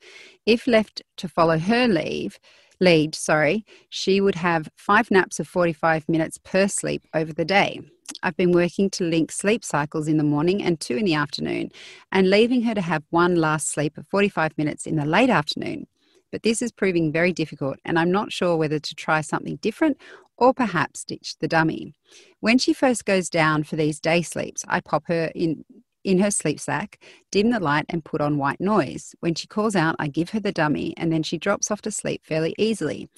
If 0.47 0.67
left 0.67 1.01
to 1.19 1.29
follow 1.29 1.61
her 1.61 1.87
leave, 1.87 2.41
lead, 2.81 3.15
sorry, 3.15 3.65
she 3.89 4.21
would 4.21 4.35
have 4.35 4.69
five 4.75 5.13
naps 5.13 5.39
of 5.39 5.47
45 5.47 6.09
minutes 6.09 6.39
per 6.39 6.67
sleep 6.67 7.07
over 7.15 7.33
the 7.33 7.45
day. 7.45 7.83
I've 8.23 8.37
been 8.37 8.53
working 8.53 8.91
to 8.91 9.05
link 9.05 9.33
sleep 9.33 9.65
cycles 9.65 10.09
in 10.09 10.17
the 10.17 10.25
morning 10.25 10.63
and 10.63 10.81
two 10.81 10.97
in 10.97 11.05
the 11.05 11.15
afternoon, 11.15 11.71
and 12.13 12.31
leaving 12.31 12.63
her 12.63 12.75
to 12.75 12.81
have 12.81 13.03
one 13.11 13.37
last 13.37 13.69
sleep 13.69 13.97
of 13.99 14.07
45 14.09 14.57
minutes 14.59 14.87
in 14.87 14.97
the 14.97 15.05
late 15.05 15.31
afternoon. 15.31 15.87
But 16.33 16.43
this 16.43 16.63
is 16.63 16.73
proving 16.73 17.13
very 17.13 17.33
difficult, 17.33 17.79
and 17.85 17.99
I'm 17.99 18.13
not 18.13 18.33
sure 18.33 18.57
whether 18.57 18.79
to 18.79 18.95
try 18.95 19.21
something 19.21 19.57
different 19.57 19.99
or 20.37 20.55
perhaps 20.55 21.05
ditch 21.05 21.37
the 21.41 21.49
dummy. 21.49 21.95
When 22.41 22.59
she 22.59 22.73
first 22.73 23.05
goes 23.05 23.29
down 23.29 23.65
for 23.65 23.77
these 23.77 24.01
day 24.01 24.23
sleeps, 24.23 24.65
I 24.69 24.81
pop 24.81 25.05
her 25.09 25.31
in 25.35 25.65
in 26.05 26.19
her 26.19 26.31
sleep 26.31 26.59
sack, 26.59 26.99
dim 27.31 27.51
the 27.51 27.61
light, 27.61 27.85
and 27.89 28.05
put 28.05 28.21
on 28.21 28.39
white 28.39 28.61
noise. 28.61 29.15
When 29.21 29.35
she 29.35 29.47
calls 29.47 29.77
out, 29.77 29.97
I 29.99 30.09
give 30.09 30.31
her 30.31 30.41
the 30.41 30.53
dummy, 30.53 30.95
and 30.97 31.13
then 31.13 31.23
she 31.23 31.39
drops 31.39 31.71
off 31.71 31.83
to 31.83 31.91
sleep 31.91 32.23
fairly 32.25 32.55
easily. 32.59 33.09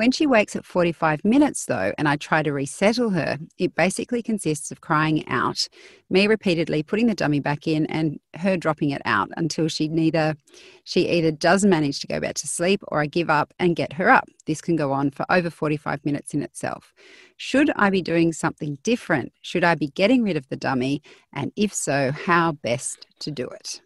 When 0.00 0.12
she 0.12 0.26
wakes 0.26 0.56
at 0.56 0.64
45 0.64 1.26
minutes, 1.26 1.66
though, 1.66 1.92
and 1.98 2.08
I 2.08 2.16
try 2.16 2.42
to 2.42 2.54
resettle 2.54 3.10
her, 3.10 3.38
it 3.58 3.74
basically 3.74 4.22
consists 4.22 4.70
of 4.70 4.80
crying 4.80 5.28
out, 5.28 5.68
me 6.08 6.26
repeatedly 6.26 6.82
putting 6.82 7.06
the 7.06 7.14
dummy 7.14 7.38
back 7.38 7.68
in, 7.68 7.84
and 7.84 8.18
her 8.32 8.56
dropping 8.56 8.92
it 8.92 9.02
out 9.04 9.28
until 9.36 9.68
she 9.68 9.88
neither 9.88 10.36
she 10.84 11.06
either 11.06 11.30
does 11.30 11.66
manage 11.66 12.00
to 12.00 12.06
go 12.06 12.18
back 12.18 12.36
to 12.36 12.48
sleep 12.48 12.82
or 12.88 13.02
I 13.02 13.06
give 13.08 13.28
up 13.28 13.52
and 13.58 13.76
get 13.76 13.92
her 13.92 14.08
up. 14.08 14.26
This 14.46 14.62
can 14.62 14.74
go 14.74 14.90
on 14.90 15.10
for 15.10 15.26
over 15.28 15.50
45 15.50 16.02
minutes 16.06 16.32
in 16.32 16.42
itself. 16.42 16.94
Should 17.36 17.70
I 17.76 17.90
be 17.90 18.00
doing 18.00 18.32
something 18.32 18.78
different? 18.82 19.34
Should 19.42 19.64
I 19.64 19.74
be 19.74 19.88
getting 19.88 20.22
rid 20.22 20.38
of 20.38 20.48
the 20.48 20.56
dummy? 20.56 21.02
And 21.34 21.52
if 21.56 21.74
so, 21.74 22.10
how 22.10 22.52
best 22.52 23.06
to 23.18 23.30
do 23.30 23.46
it? 23.48 23.82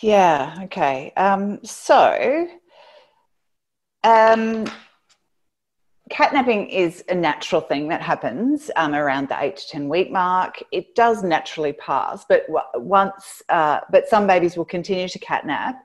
Yeah, 0.00 0.58
okay. 0.64 1.12
Um, 1.16 1.64
so, 1.64 2.48
um, 4.02 4.66
catnapping 6.10 6.68
is 6.70 7.04
a 7.08 7.14
natural 7.14 7.60
thing 7.60 7.88
that 7.88 8.02
happens 8.02 8.70
um, 8.76 8.94
around 8.94 9.28
the 9.28 9.42
eight 9.42 9.56
to 9.56 9.68
10 9.68 9.88
week 9.88 10.10
mark. 10.10 10.62
It 10.72 10.94
does 10.94 11.22
naturally 11.22 11.72
pass, 11.72 12.24
but 12.28 12.44
once, 12.74 13.42
uh, 13.48 13.80
but 13.90 14.08
some 14.08 14.26
babies 14.26 14.56
will 14.56 14.64
continue 14.64 15.08
to 15.08 15.18
catnap 15.18 15.76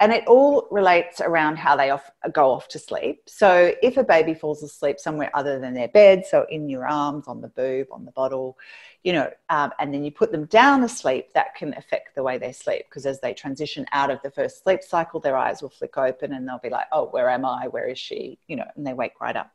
and 0.00 0.12
it 0.12 0.24
all 0.28 0.68
relates 0.70 1.20
around 1.20 1.56
how 1.56 1.74
they 1.74 1.90
off, 1.90 2.08
go 2.32 2.50
off 2.50 2.68
to 2.68 2.78
sleep. 2.78 3.22
So 3.26 3.74
if 3.82 3.96
a 3.96 4.04
baby 4.04 4.32
falls 4.32 4.62
asleep 4.62 5.00
somewhere 5.00 5.30
other 5.34 5.58
than 5.58 5.74
their 5.74 5.88
bed, 5.88 6.24
so 6.24 6.46
in 6.50 6.68
your 6.68 6.86
arms, 6.86 7.26
on 7.26 7.40
the 7.40 7.48
boob, 7.48 7.88
on 7.90 8.04
the 8.04 8.12
bottle, 8.12 8.56
you 9.02 9.12
know, 9.12 9.28
um, 9.50 9.72
and 9.80 9.92
then 9.92 10.04
you 10.04 10.12
put 10.12 10.30
them 10.30 10.44
down 10.46 10.84
asleep, 10.84 11.32
that 11.34 11.56
can 11.56 11.74
affect 11.76 12.14
the 12.14 12.22
way 12.22 12.38
they 12.38 12.52
sleep 12.52 12.84
because 12.88 13.06
as 13.06 13.20
they 13.20 13.34
transition 13.34 13.86
out 13.90 14.10
of 14.10 14.20
the 14.22 14.30
first 14.30 14.62
sleep 14.62 14.82
cycle, 14.82 15.18
their 15.18 15.36
eyes 15.36 15.62
will 15.62 15.68
flick 15.68 15.98
open 15.98 16.32
and 16.32 16.46
they'll 16.46 16.58
be 16.58 16.70
like, 16.70 16.86
"Oh, 16.92 17.06
where 17.06 17.28
am 17.28 17.44
I? 17.44 17.66
Where 17.66 17.88
is 17.88 17.98
she?" 17.98 18.38
You 18.46 18.56
know, 18.56 18.66
and 18.76 18.86
they 18.86 18.92
wake 18.92 19.20
right 19.20 19.36
up. 19.36 19.50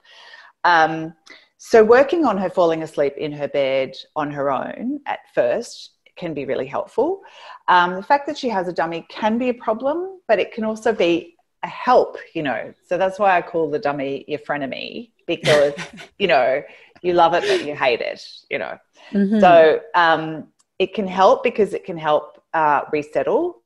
Um, 0.66 1.14
so 1.58 1.82
working 1.82 2.26
on 2.26 2.38
her 2.38 2.50
falling 2.50 2.84
asleep 2.84 3.16
in 3.16 3.32
her 3.32 3.48
bed 3.48 3.96
on 4.18 4.32
her 4.32 4.52
own 4.52 5.00
at 5.06 5.20
first 5.34 5.93
can 6.16 6.34
be 6.34 6.46
really 6.46 6.66
helpful. 6.66 7.22
Um, 7.68 7.96
the 7.96 8.04
fact 8.04 8.28
that 8.28 8.38
she 8.38 8.50
has 8.50 8.68
a 8.68 8.74
dummy 8.74 9.06
can 9.10 9.38
be 9.38 9.50
a 9.50 9.54
problem, 9.54 10.20
but 10.28 10.40
it 10.40 10.54
can 10.54 10.64
also 10.64 10.94
be 10.94 11.36
a 11.64 11.68
help, 11.68 12.18
you 12.34 12.44
know. 12.44 12.74
So 12.88 12.98
that's 12.98 13.20
why 13.20 13.38
I 13.38 13.42
call 13.42 13.70
the 13.70 13.80
dummy 13.80 14.26
your 14.28 14.40
frenemy 14.40 15.12
because, 15.26 15.74
you 16.20 16.28
know, 16.28 16.62
you 17.02 17.14
love 17.14 17.34
it, 17.34 17.44
but 17.48 17.66
you 17.66 17.76
hate 17.76 18.02
it, 18.02 18.22
you 18.50 18.60
know. 18.60 18.78
Mm-hmm. 19.12 19.40
So 19.40 19.82
um, 19.96 20.48
it 20.80 20.94
can 20.94 21.08
help 21.08 21.44
because 21.44 21.74
it 21.74 21.86
can 21.86 21.98
help 21.98 22.44
uh, 22.54 22.82
resettle. 22.92 23.62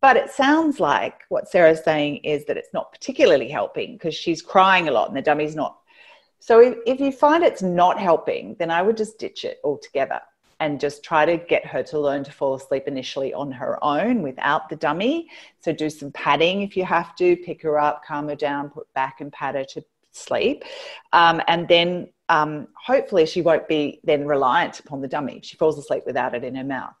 But 0.00 0.16
it 0.16 0.30
sounds 0.30 0.80
like 0.80 1.22
what 1.30 1.48
Sarah's 1.48 1.82
saying 1.82 2.16
is 2.18 2.44
that 2.44 2.58
it's 2.58 2.74
not 2.74 2.92
particularly 2.92 3.48
helping 3.48 3.94
because 3.94 4.14
she's 4.14 4.42
crying 4.42 4.88
a 4.88 4.90
lot 4.90 5.08
and 5.08 5.16
the 5.16 5.22
dummy's 5.22 5.56
not. 5.56 5.78
So 6.40 6.60
if, 6.60 6.76
if 6.86 7.00
you 7.00 7.10
find 7.10 7.42
it's 7.42 7.62
not 7.62 7.98
helping, 7.98 8.54
then 8.58 8.70
I 8.70 8.82
would 8.82 8.98
just 8.98 9.18
ditch 9.18 9.46
it 9.46 9.60
altogether 9.64 10.20
and 10.60 10.80
just 10.80 11.02
try 11.02 11.24
to 11.24 11.36
get 11.36 11.66
her 11.66 11.82
to 11.84 11.98
learn 11.98 12.24
to 12.24 12.32
fall 12.32 12.54
asleep 12.54 12.84
initially 12.86 13.32
on 13.34 13.50
her 13.52 13.82
own 13.82 14.22
without 14.22 14.68
the 14.68 14.76
dummy. 14.76 15.28
So 15.60 15.72
do 15.72 15.90
some 15.90 16.12
padding 16.12 16.62
if 16.62 16.76
you 16.76 16.84
have 16.84 17.14
to, 17.16 17.36
pick 17.36 17.62
her 17.62 17.78
up, 17.78 18.04
calm 18.04 18.28
her 18.28 18.36
down, 18.36 18.70
put 18.70 18.92
back 18.94 19.20
and 19.20 19.32
pat 19.32 19.54
her 19.54 19.64
to 19.64 19.84
sleep. 20.12 20.64
Um, 21.12 21.42
and 21.48 21.68
then 21.68 22.08
um, 22.28 22.68
hopefully 22.74 23.26
she 23.26 23.42
won't 23.42 23.68
be 23.68 24.00
then 24.04 24.26
reliant 24.26 24.80
upon 24.80 25.00
the 25.00 25.08
dummy. 25.08 25.40
She 25.42 25.56
falls 25.56 25.78
asleep 25.78 26.04
without 26.06 26.34
it 26.34 26.44
in 26.44 26.54
her 26.54 26.64
mouth. 26.64 26.94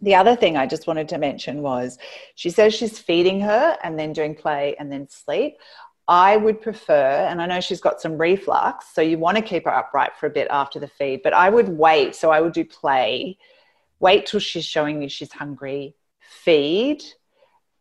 The 0.00 0.16
other 0.16 0.36
thing 0.36 0.56
I 0.56 0.66
just 0.66 0.86
wanted 0.86 1.08
to 1.10 1.18
mention 1.18 1.62
was 1.62 1.98
she 2.34 2.50
says 2.50 2.74
she's 2.74 2.98
feeding 2.98 3.40
her 3.40 3.78
and 3.82 3.98
then 3.98 4.12
doing 4.12 4.34
play 4.34 4.74
and 4.78 4.90
then 4.90 5.08
sleep. 5.08 5.56
I 6.06 6.36
would 6.36 6.60
prefer, 6.60 7.26
and 7.28 7.40
I 7.40 7.46
know 7.46 7.60
she's 7.60 7.80
got 7.80 8.00
some 8.00 8.18
reflux, 8.18 8.86
so 8.94 9.00
you 9.00 9.18
want 9.18 9.38
to 9.38 9.42
keep 9.42 9.64
her 9.64 9.74
upright 9.74 10.16
for 10.16 10.26
a 10.26 10.30
bit 10.30 10.48
after 10.50 10.78
the 10.78 10.88
feed, 10.88 11.22
but 11.22 11.32
I 11.32 11.48
would 11.48 11.68
wait. 11.68 12.14
So 12.14 12.30
I 12.30 12.40
would 12.40 12.52
do 12.52 12.64
play, 12.64 13.38
wait 14.00 14.26
till 14.26 14.40
she's 14.40 14.66
showing 14.66 15.02
you 15.02 15.08
she's 15.08 15.32
hungry, 15.32 15.94
feed, 16.20 17.02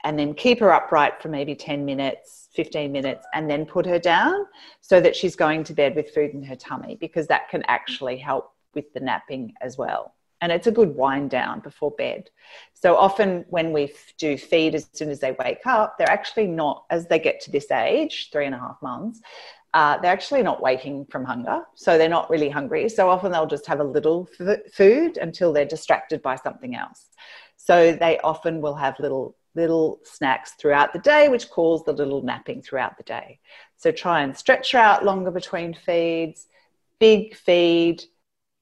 and 0.05 0.17
then 0.17 0.33
keep 0.33 0.59
her 0.59 0.71
upright 0.73 1.21
for 1.21 1.29
maybe 1.29 1.55
10 1.55 1.85
minutes, 1.85 2.49
15 2.53 2.91
minutes, 2.91 3.25
and 3.33 3.49
then 3.49 3.65
put 3.65 3.85
her 3.85 3.99
down 3.99 4.45
so 4.81 5.01
that 5.01 5.15
she's 5.15 5.35
going 5.35 5.63
to 5.65 5.73
bed 5.73 5.95
with 5.95 6.11
food 6.11 6.31
in 6.31 6.43
her 6.43 6.55
tummy 6.55 6.97
because 6.99 7.27
that 7.27 7.49
can 7.49 7.63
actually 7.67 8.17
help 8.17 8.53
with 8.73 8.91
the 8.93 8.99
napping 8.99 9.53
as 9.61 9.77
well. 9.77 10.12
And 10.43 10.51
it's 10.51 10.67
a 10.67 10.71
good 10.71 10.93
wind 10.93 11.29
down 11.29 11.61
before 11.61 11.91
bed. 11.91 12.29
So 12.73 12.97
often 12.97 13.45
when 13.47 13.71
we 13.71 13.93
do 14.17 14.37
feed 14.37 14.75
as 14.75 14.89
soon 14.91 15.09
as 15.09 15.21
they 15.21 15.31
wake 15.39 15.65
up, 15.65 15.97
they're 15.97 16.09
actually 16.09 16.47
not, 16.47 16.83
as 16.89 17.07
they 17.07 17.17
get 17.17 17.39
to 17.41 17.51
this 17.51 17.71
age, 17.71 18.29
three 18.29 18.45
and 18.45 18.53
a 18.53 18.59
half 18.59 18.75
months, 18.81 19.21
uh, 19.73 19.97
they're 19.99 20.11
actually 20.11 20.43
not 20.43 20.61
waking 20.61 21.05
from 21.05 21.23
hunger. 21.23 21.61
So 21.75 21.97
they're 21.97 22.09
not 22.09 22.29
really 22.29 22.49
hungry. 22.49 22.89
So 22.89 23.09
often 23.09 23.31
they'll 23.31 23.45
just 23.47 23.65
have 23.67 23.79
a 23.79 23.85
little 23.85 24.27
food 24.73 25.15
until 25.15 25.53
they're 25.53 25.63
distracted 25.63 26.21
by 26.21 26.35
something 26.35 26.75
else. 26.75 27.07
So 27.55 27.93
they 27.93 28.19
often 28.19 28.59
will 28.59 28.75
have 28.75 28.99
little 28.99 29.37
little 29.55 29.99
snacks 30.03 30.53
throughout 30.59 30.91
the 30.91 30.99
day, 30.99 31.29
which 31.29 31.49
cause 31.51 31.83
the 31.85 31.93
little 31.93 32.21
napping 32.23 32.61
throughout 32.61 32.97
the 32.97 33.03
day. 33.03 33.39
So 33.77 33.91
try 33.91 34.23
and 34.23 34.35
stretch 34.35 34.75
out 34.75 35.05
longer 35.05 35.31
between 35.31 35.73
feeds, 35.75 36.47
big 36.99 37.35
feed, 37.35 38.03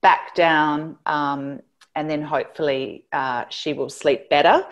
back 0.01 0.35
down, 0.35 0.97
um, 1.05 1.61
and 1.95 2.09
then 2.09 2.21
hopefully 2.21 3.05
uh, 3.11 3.45
she 3.49 3.73
will 3.73 3.89
sleep 3.89 4.29
better. 4.29 4.65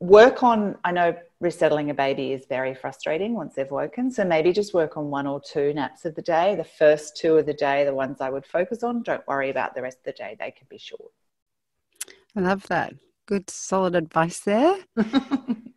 Work 0.00 0.42
on, 0.42 0.78
I 0.84 0.92
know 0.92 1.14
resettling 1.40 1.90
a 1.90 1.94
baby 1.94 2.32
is 2.32 2.46
very 2.46 2.74
frustrating 2.74 3.34
once 3.34 3.54
they've 3.54 3.70
woken. 3.70 4.10
So 4.10 4.24
maybe 4.24 4.52
just 4.52 4.74
work 4.74 4.96
on 4.96 5.10
one 5.10 5.26
or 5.26 5.40
two 5.40 5.72
naps 5.72 6.04
of 6.04 6.14
the 6.14 6.22
day. 6.22 6.54
The 6.54 6.64
first 6.64 7.16
two 7.16 7.36
of 7.36 7.46
the 7.46 7.54
day, 7.54 7.84
the 7.84 7.94
ones 7.94 8.20
I 8.20 8.30
would 8.30 8.46
focus 8.46 8.82
on. 8.82 9.02
Don't 9.02 9.26
worry 9.26 9.50
about 9.50 9.74
the 9.74 9.82
rest 9.82 9.98
of 9.98 10.04
the 10.04 10.12
day, 10.12 10.36
they 10.38 10.50
can 10.50 10.66
be 10.70 10.78
short. 10.78 11.12
I 12.36 12.40
love 12.40 12.66
that. 12.68 12.94
Good, 13.26 13.50
solid 13.50 13.94
advice 13.94 14.40
there. 14.40 14.76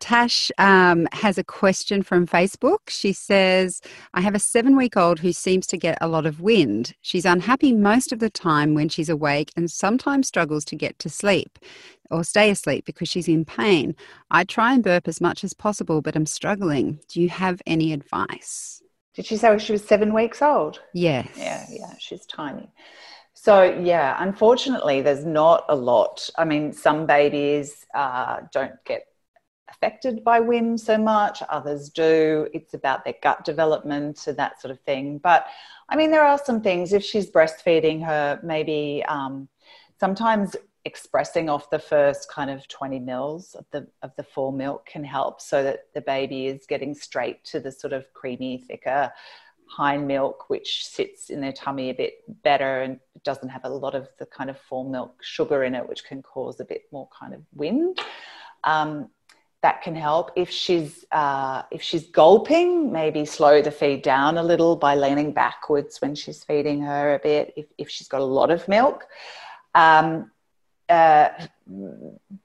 Tash 0.00 0.50
um, 0.58 1.06
has 1.12 1.38
a 1.38 1.44
question 1.44 2.02
from 2.02 2.26
Facebook. 2.26 2.88
She 2.88 3.12
says, 3.12 3.80
I 4.14 4.22
have 4.22 4.34
a 4.34 4.40
seven 4.40 4.76
week 4.76 4.96
old 4.96 5.20
who 5.20 5.32
seems 5.32 5.66
to 5.68 5.76
get 5.76 5.98
a 6.00 6.08
lot 6.08 6.26
of 6.26 6.40
wind. 6.40 6.94
She's 7.02 7.24
unhappy 7.24 7.72
most 7.72 8.10
of 8.10 8.18
the 8.18 8.30
time 8.30 8.74
when 8.74 8.88
she's 8.88 9.08
awake 9.08 9.52
and 9.56 9.70
sometimes 9.70 10.26
struggles 10.26 10.64
to 10.66 10.76
get 10.76 10.98
to 11.00 11.08
sleep 11.08 11.58
or 12.10 12.24
stay 12.24 12.50
asleep 12.50 12.86
because 12.86 13.08
she's 13.08 13.28
in 13.28 13.44
pain. 13.44 13.94
I 14.30 14.44
try 14.44 14.74
and 14.74 14.82
burp 14.82 15.06
as 15.06 15.20
much 15.20 15.44
as 15.44 15.54
possible, 15.54 16.02
but 16.02 16.16
I'm 16.16 16.26
struggling. 16.26 16.98
Do 17.08 17.20
you 17.20 17.28
have 17.28 17.62
any 17.66 17.92
advice? 17.92 18.82
Did 19.14 19.26
she 19.26 19.36
say 19.36 19.56
she 19.58 19.72
was 19.72 19.84
seven 19.84 20.14
weeks 20.14 20.40
old? 20.40 20.80
Yes. 20.94 21.28
Yeah, 21.36 21.64
yeah, 21.68 21.94
she's 21.98 22.24
tiny. 22.26 22.72
So, 23.34 23.62
yeah, 23.62 24.16
unfortunately, 24.18 25.02
there's 25.02 25.24
not 25.24 25.64
a 25.68 25.76
lot. 25.76 26.28
I 26.36 26.44
mean, 26.44 26.72
some 26.72 27.06
babies 27.06 27.86
uh, 27.94 28.40
don't 28.52 28.74
get 28.84 29.04
affected 29.70 30.24
by 30.24 30.40
wind 30.40 30.80
so 30.80 30.98
much, 30.98 31.42
others 31.48 31.88
do. 31.88 32.48
It's 32.52 32.74
about 32.74 33.04
their 33.04 33.14
gut 33.22 33.44
development 33.44 34.26
and 34.26 34.36
that 34.36 34.60
sort 34.60 34.70
of 34.72 34.80
thing. 34.80 35.18
But 35.18 35.46
I 35.88 35.96
mean, 35.96 36.10
there 36.10 36.24
are 36.24 36.38
some 36.38 36.60
things, 36.60 36.92
if 36.92 37.04
she's 37.04 37.30
breastfeeding 37.30 38.04
her, 38.04 38.40
maybe 38.42 39.04
um, 39.08 39.48
sometimes 39.98 40.56
expressing 40.84 41.50
off 41.50 41.68
the 41.70 41.78
first 41.78 42.30
kind 42.30 42.50
of 42.50 42.66
20 42.68 43.00
mils 43.00 43.54
of 43.54 43.66
the 43.70 43.86
of 44.02 44.12
the 44.16 44.22
full 44.22 44.50
milk 44.50 44.86
can 44.86 45.04
help 45.04 45.40
so 45.40 45.62
that 45.62 45.86
the 45.94 46.00
baby 46.00 46.46
is 46.46 46.64
getting 46.66 46.94
straight 46.94 47.44
to 47.44 47.60
the 47.60 47.70
sort 47.70 47.92
of 47.92 48.10
creamy 48.14 48.56
thicker 48.66 49.12
hind 49.68 50.08
milk 50.08 50.48
which 50.48 50.86
sits 50.86 51.28
in 51.28 51.40
their 51.40 51.52
tummy 51.52 51.90
a 51.90 51.94
bit 51.94 52.14
better 52.42 52.80
and 52.80 52.98
doesn't 53.24 53.50
have 53.50 53.64
a 53.64 53.68
lot 53.68 53.94
of 53.94 54.08
the 54.18 54.26
kind 54.26 54.48
of 54.48 54.58
full 54.58 54.88
milk 54.88 55.22
sugar 55.22 55.64
in 55.64 55.74
it 55.74 55.86
which 55.86 56.02
can 56.04 56.22
cause 56.22 56.60
a 56.60 56.64
bit 56.64 56.82
more 56.92 57.08
kind 57.16 57.34
of 57.34 57.42
wind 57.54 58.00
um, 58.64 59.08
that 59.62 59.82
can 59.82 59.94
help. 59.94 60.30
If 60.36 60.50
she's 60.50 61.04
uh, 61.12 61.62
if 61.70 61.82
she's 61.82 62.06
gulping, 62.06 62.90
maybe 62.90 63.24
slow 63.24 63.60
the 63.60 63.70
feed 63.70 64.02
down 64.02 64.38
a 64.38 64.42
little 64.42 64.76
by 64.76 64.94
leaning 64.94 65.32
backwards 65.32 66.00
when 66.00 66.14
she's 66.14 66.42
feeding 66.44 66.80
her 66.82 67.14
a 67.14 67.18
bit. 67.18 67.52
If 67.56 67.66
if 67.76 67.90
she's 67.90 68.08
got 68.08 68.20
a 68.20 68.24
lot 68.24 68.50
of 68.50 68.66
milk, 68.68 69.06
um, 69.74 70.30
uh, 70.88 71.28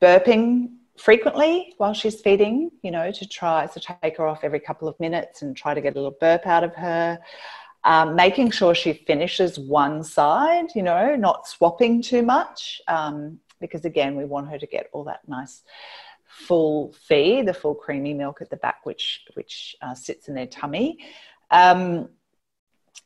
burping 0.01 0.71
frequently 0.97 1.73
while 1.77 1.93
she's 1.93 2.21
feeding, 2.21 2.71
you 2.81 2.91
know, 2.91 3.11
to 3.11 3.27
try 3.27 3.67
to 3.67 3.79
take 4.01 4.17
her 4.17 4.27
off 4.27 4.43
every 4.43 4.59
couple 4.59 4.87
of 4.87 4.99
minutes 4.99 5.41
and 5.41 5.55
try 5.55 5.73
to 5.73 5.81
get 5.81 5.93
a 5.93 5.95
little 5.95 6.17
burp 6.19 6.45
out 6.45 6.63
of 6.63 6.73
her. 6.75 7.19
Um, 7.83 8.15
making 8.15 8.49
sure 8.49 8.73
she 8.73 8.93
finishes 8.93 9.59
one 9.59 10.03
side, 10.03 10.69
you 10.73 10.81
know, 10.81 11.15
not 11.15 11.47
swapping 11.47 12.01
too 12.01 12.23
much, 12.23 12.81
um, 12.87 13.39
because 13.61 13.85
again, 13.85 14.15
we 14.15 14.25
want 14.25 14.49
her 14.49 14.57
to 14.57 14.65
get 14.65 14.89
all 14.91 15.03
that 15.03 15.19
nice 15.27 15.61
full 16.35 16.93
feed, 17.07 17.47
the 17.47 17.53
full 17.53 17.73
creamy 17.73 18.13
milk 18.13 18.41
at 18.41 18.49
the 18.49 18.57
back, 18.57 18.85
which 18.85 19.25
which 19.35 19.75
uh, 19.81 19.95
sits 19.95 20.27
in 20.27 20.35
their 20.35 20.47
tummy, 20.47 20.99
um, 21.49 22.09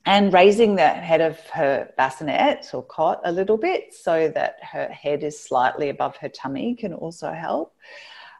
and 0.05 0.33
raising 0.33 0.75
the 0.75 0.87
head 0.87 1.21
of 1.21 1.39
her 1.51 1.89
bassinet 1.95 2.67
or 2.73 2.83
cot 2.83 3.21
a 3.25 3.31
little 3.31 3.57
bit 3.57 3.93
so 3.93 4.29
that 4.29 4.55
her 4.63 4.87
head 4.87 5.23
is 5.23 5.39
slightly 5.39 5.89
above 5.89 6.17
her 6.17 6.29
tummy 6.29 6.73
can 6.73 6.93
also 6.93 7.31
help. 7.31 7.75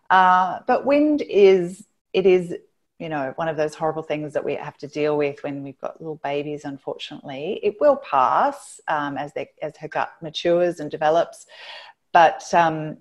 Uh, 0.09 0.59
but 0.65 0.85
wind 0.85 1.21
is 1.21 1.85
it 2.13 2.25
is 2.25 2.55
you 2.97 3.09
know 3.09 3.31
one 3.35 3.47
of 3.47 3.57
those 3.57 3.75
horrible 3.75 4.01
things 4.01 4.33
that 4.33 4.43
we 4.43 4.55
have 4.55 4.77
to 4.79 4.87
deal 4.87 5.15
with 5.17 5.43
when 5.43 5.63
we've 5.63 5.79
got 5.79 6.01
little 6.01 6.19
babies. 6.23 6.65
Unfortunately, 6.65 7.59
it 7.61 7.75
will 7.79 7.97
pass 7.97 8.81
um, 8.87 9.17
as 9.17 9.31
they 9.33 9.51
as 9.61 9.77
her 9.77 9.87
gut 9.87 10.11
matures 10.23 10.79
and 10.79 10.89
develops, 10.89 11.45
but 12.11 12.43
um, 12.55 12.97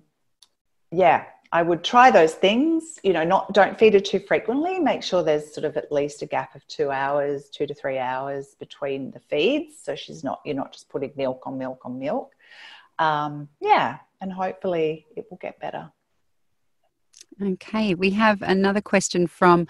yeah, 0.91 1.25
I 1.51 1.63
would 1.63 1.83
try 1.83 2.11
those 2.11 2.35
things, 2.35 2.99
you 3.03 3.11
know, 3.11 3.23
not 3.23 3.53
don't 3.53 3.77
feed 3.77 3.95
her 3.95 3.99
too 3.99 4.19
frequently. 4.19 4.77
Make 4.77 5.01
sure 5.01 5.23
there's 5.23 5.51
sort 5.51 5.65
of 5.65 5.77
at 5.77 5.91
least 5.91 6.21
a 6.21 6.27
gap 6.27 6.53
of 6.55 6.65
two 6.67 6.91
hours, 6.91 7.49
two 7.49 7.65
to 7.65 7.73
three 7.73 7.97
hours 7.97 8.55
between 8.59 9.09
the 9.11 9.19
feeds. 9.19 9.75
So 9.81 9.95
she's 9.95 10.23
not, 10.23 10.41
you're 10.45 10.55
not 10.55 10.71
just 10.71 10.89
putting 10.89 11.11
milk 11.15 11.41
on 11.47 11.57
milk 11.57 11.81
on 11.85 11.97
milk. 11.97 12.35
Um, 12.99 13.49
yeah, 13.59 13.97
and 14.21 14.31
hopefully 14.31 15.07
it 15.15 15.25
will 15.31 15.37
get 15.37 15.59
better. 15.59 15.91
Okay, 17.41 17.95
we 17.95 18.11
have 18.11 18.41
another 18.41 18.81
question 18.81 19.25
from 19.25 19.65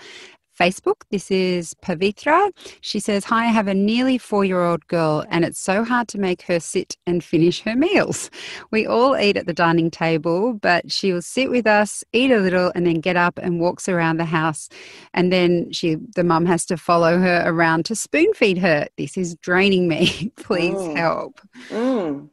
Facebook. 0.60 1.04
This 1.10 1.32
is 1.32 1.74
Pavitra. 1.76 2.52
She 2.82 3.00
says, 3.00 3.24
Hi, 3.26 3.46
I 3.46 3.48
have 3.48 3.68
a 3.68 3.74
nearly 3.74 4.18
four 4.18 4.44
year 4.44 4.62
old 4.62 4.86
girl, 4.88 5.26
and 5.30 5.46
it's 5.46 5.60
so 5.60 5.84
hard 5.86 6.08
to 6.10 6.18
make 6.18 6.42
her 6.44 6.60
sit 6.60 6.98
and 7.06 7.24
finish 7.24 7.62
her 7.62 7.76
meals. 7.76 8.30
We 8.70 8.86
all 8.86 9.18
eat 9.18 9.38
at 9.38 9.46
the 9.46 9.54
dining 9.54 9.90
table, 9.90 10.54
but 10.54 10.92
she 10.92 11.14
will 11.14 11.22
sit 11.22 11.50
with 11.50 11.66
us, 11.66 12.04
eat 12.12 12.32
a 12.32 12.40
little, 12.40 12.72
and 12.76 12.86
then 12.86 13.00
get 13.00 13.16
up 13.16 13.40
and 13.42 13.62
walks 13.62 13.88
around 13.88 14.18
the 14.18 14.26
house. 14.26 14.68
And 15.14 15.32
then 15.32 15.72
she, 15.72 15.96
the 16.16 16.26
mum 16.26 16.46
has 16.46 16.66
to 16.66 16.78
follow 16.78 17.20
her 17.20 17.44
around 17.46 17.86
to 17.86 17.96
spoon 17.96 18.34
feed 18.34 18.58
her. 18.58 18.88
This 18.98 19.18
is 19.18 19.36
draining 19.36 19.88
me. 19.88 20.32
Please 20.36 20.76
mm. 20.76 20.98
help. 20.98 21.40
Mm. 21.70 22.30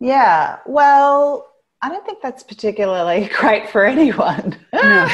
Yeah, 0.00 0.58
well, 0.64 1.46
I 1.82 1.88
don't 1.88 2.06
think 2.06 2.22
that's 2.22 2.42
particularly 2.42 3.30
great 3.38 3.68
for 3.68 3.84
anyone. 3.84 4.56
No. 4.72 5.08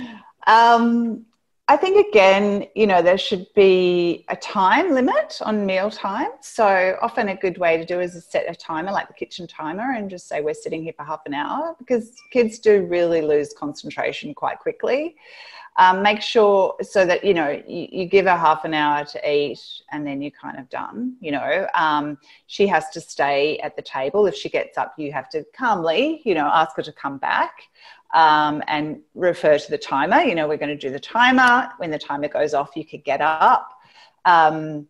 um, 0.46 1.26
I 1.70 1.76
think 1.76 2.04
again, 2.08 2.66
you 2.74 2.84
know, 2.84 3.00
there 3.00 3.16
should 3.16 3.46
be 3.54 4.24
a 4.28 4.34
time 4.34 4.90
limit 4.92 5.38
on 5.40 5.64
meal 5.64 5.88
time. 5.88 6.30
So 6.40 6.98
often 7.00 7.28
a 7.28 7.36
good 7.36 7.58
way 7.58 7.76
to 7.76 7.84
do 7.84 8.00
is 8.00 8.14
to 8.14 8.20
set 8.20 8.50
a 8.50 8.56
timer, 8.56 8.90
like 8.90 9.06
the 9.06 9.14
kitchen 9.14 9.46
timer, 9.46 9.92
and 9.92 10.10
just 10.10 10.26
say 10.26 10.40
we're 10.40 10.52
sitting 10.52 10.82
here 10.82 10.94
for 10.96 11.04
half 11.04 11.20
an 11.26 11.34
hour 11.34 11.76
because 11.78 12.16
kids 12.32 12.58
do 12.58 12.86
really 12.86 13.22
lose 13.22 13.54
concentration 13.56 14.34
quite 14.34 14.58
quickly. 14.58 15.14
Um, 15.76 16.02
make 16.02 16.20
sure 16.20 16.74
so 16.82 17.06
that 17.06 17.24
you 17.24 17.32
know 17.32 17.50
you, 17.68 17.86
you, 17.92 18.06
give 18.06 18.26
her 18.26 18.36
half 18.36 18.64
an 18.64 18.74
hour 18.74 19.04
to 19.04 19.32
eat 19.32 19.60
and 19.92 20.04
then 20.04 20.20
you're 20.20 20.32
kind 20.32 20.58
of 20.58 20.68
done 20.68 21.14
you 21.20 21.30
know 21.30 21.68
um, 21.74 22.18
she 22.48 22.66
has 22.66 22.90
to 22.90 23.00
stay 23.00 23.58
at 23.60 23.76
the 23.76 23.82
table 23.82 24.26
if 24.26 24.34
she 24.34 24.48
gets 24.48 24.76
up 24.76 24.94
you 24.98 25.12
have 25.12 25.28
to 25.30 25.44
calmly 25.56 26.22
you 26.24 26.34
know 26.34 26.50
ask 26.52 26.74
her 26.76 26.82
to 26.82 26.92
come 26.92 27.18
back 27.18 27.52
um, 28.14 28.62
and 28.66 29.00
refer 29.14 29.58
to 29.58 29.70
the 29.70 29.78
timer. 29.78 30.20
You 30.22 30.34
know, 30.34 30.48
we're 30.48 30.56
going 30.56 30.76
to 30.76 30.88
do 30.88 30.90
the 30.90 31.00
timer. 31.00 31.68
When 31.78 31.90
the 31.90 31.98
timer 31.98 32.28
goes 32.28 32.54
off, 32.54 32.76
you 32.76 32.84
could 32.84 33.04
get 33.04 33.20
up. 33.20 33.72
Um, 34.24 34.86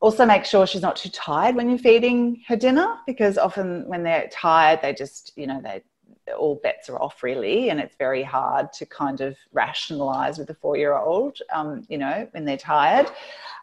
also, 0.00 0.24
make 0.24 0.44
sure 0.44 0.66
she's 0.66 0.82
not 0.82 0.96
too 0.96 1.08
tired 1.08 1.56
when 1.56 1.68
you're 1.68 1.78
feeding 1.78 2.42
her 2.46 2.56
dinner 2.56 2.96
because 3.06 3.36
often 3.36 3.86
when 3.88 4.04
they're 4.04 4.28
tired, 4.30 4.80
they 4.80 4.92
just, 4.92 5.32
you 5.36 5.46
know, 5.46 5.60
they 5.60 5.82
all 6.38 6.60
bets 6.62 6.88
are 6.88 7.00
off 7.00 7.22
really, 7.22 7.70
and 7.70 7.80
it's 7.80 7.96
very 7.96 8.22
hard 8.22 8.72
to 8.74 8.86
kind 8.86 9.20
of 9.20 9.36
rationalize 9.52 10.38
with 10.38 10.50
a 10.50 10.54
four 10.54 10.76
year 10.76 10.96
old, 10.96 11.38
um, 11.52 11.84
you 11.88 11.98
know, 11.98 12.28
when 12.32 12.44
they're 12.44 12.56
tired. 12.56 13.10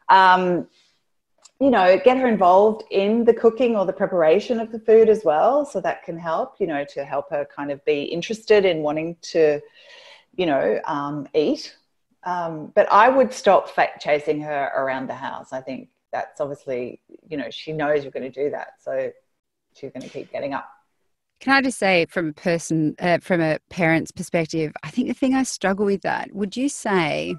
Um, 0.10 0.68
you 1.60 1.70
know, 1.70 2.00
get 2.04 2.18
her 2.18 2.28
involved 2.28 2.84
in 2.92 3.24
the 3.24 3.34
cooking 3.34 3.78
or 3.78 3.86
the 3.86 3.94
preparation 3.94 4.60
of 4.60 4.72
the 4.72 4.80
food 4.80 5.08
as 5.08 5.24
well. 5.24 5.66
So 5.66 5.80
that 5.82 6.04
can 6.04 6.18
help, 6.18 6.56
you 6.60 6.68
know, 6.68 6.86
to 6.94 7.06
help 7.06 7.30
her 7.30 7.46
kind 7.46 7.72
of 7.72 7.84
be 7.86 8.04
interested 8.04 8.66
in 8.66 8.80
wanting 8.80 9.16
to, 9.34 9.62
you 10.36 10.46
know, 10.46 10.82
um, 10.86 11.28
eat. 11.34 11.76
Um, 12.24 12.72
but 12.76 12.92
I 12.92 13.08
would 13.08 13.32
stop 13.32 13.70
chasing 14.00 14.42
her 14.42 14.72
around 14.76 15.08
the 15.08 15.16
house. 15.16 15.54
I 15.54 15.62
think 15.62 15.90
that's 16.12 16.42
obviously, 16.42 17.00
you 17.30 17.38
know, 17.38 17.50
she 17.50 17.72
knows 17.72 18.04
you're 18.04 18.12
going 18.12 18.30
to 18.32 18.44
do 18.44 18.50
that. 18.50 18.74
So 18.80 19.12
she's 19.76 19.92
going 19.92 20.04
to 20.04 20.10
keep 20.10 20.32
getting 20.32 20.54
up. 20.54 20.70
Can 21.40 21.54
I 21.54 21.62
just 21.62 21.78
say, 21.78 22.06
from 22.10 22.30
a 22.30 22.34
person, 22.34 22.96
uh, 23.00 23.20
from 23.20 23.42
a 23.42 23.60
parent's 23.70 24.12
perspective, 24.12 24.74
I 24.84 24.90
think 24.90 25.10
the 25.10 25.14
thing 25.14 25.36
I 25.36 25.44
struggle 25.44 25.86
with 25.86 26.02
that, 26.02 26.34
would 26.34 26.58
you 26.58 26.70
say, 26.70 27.36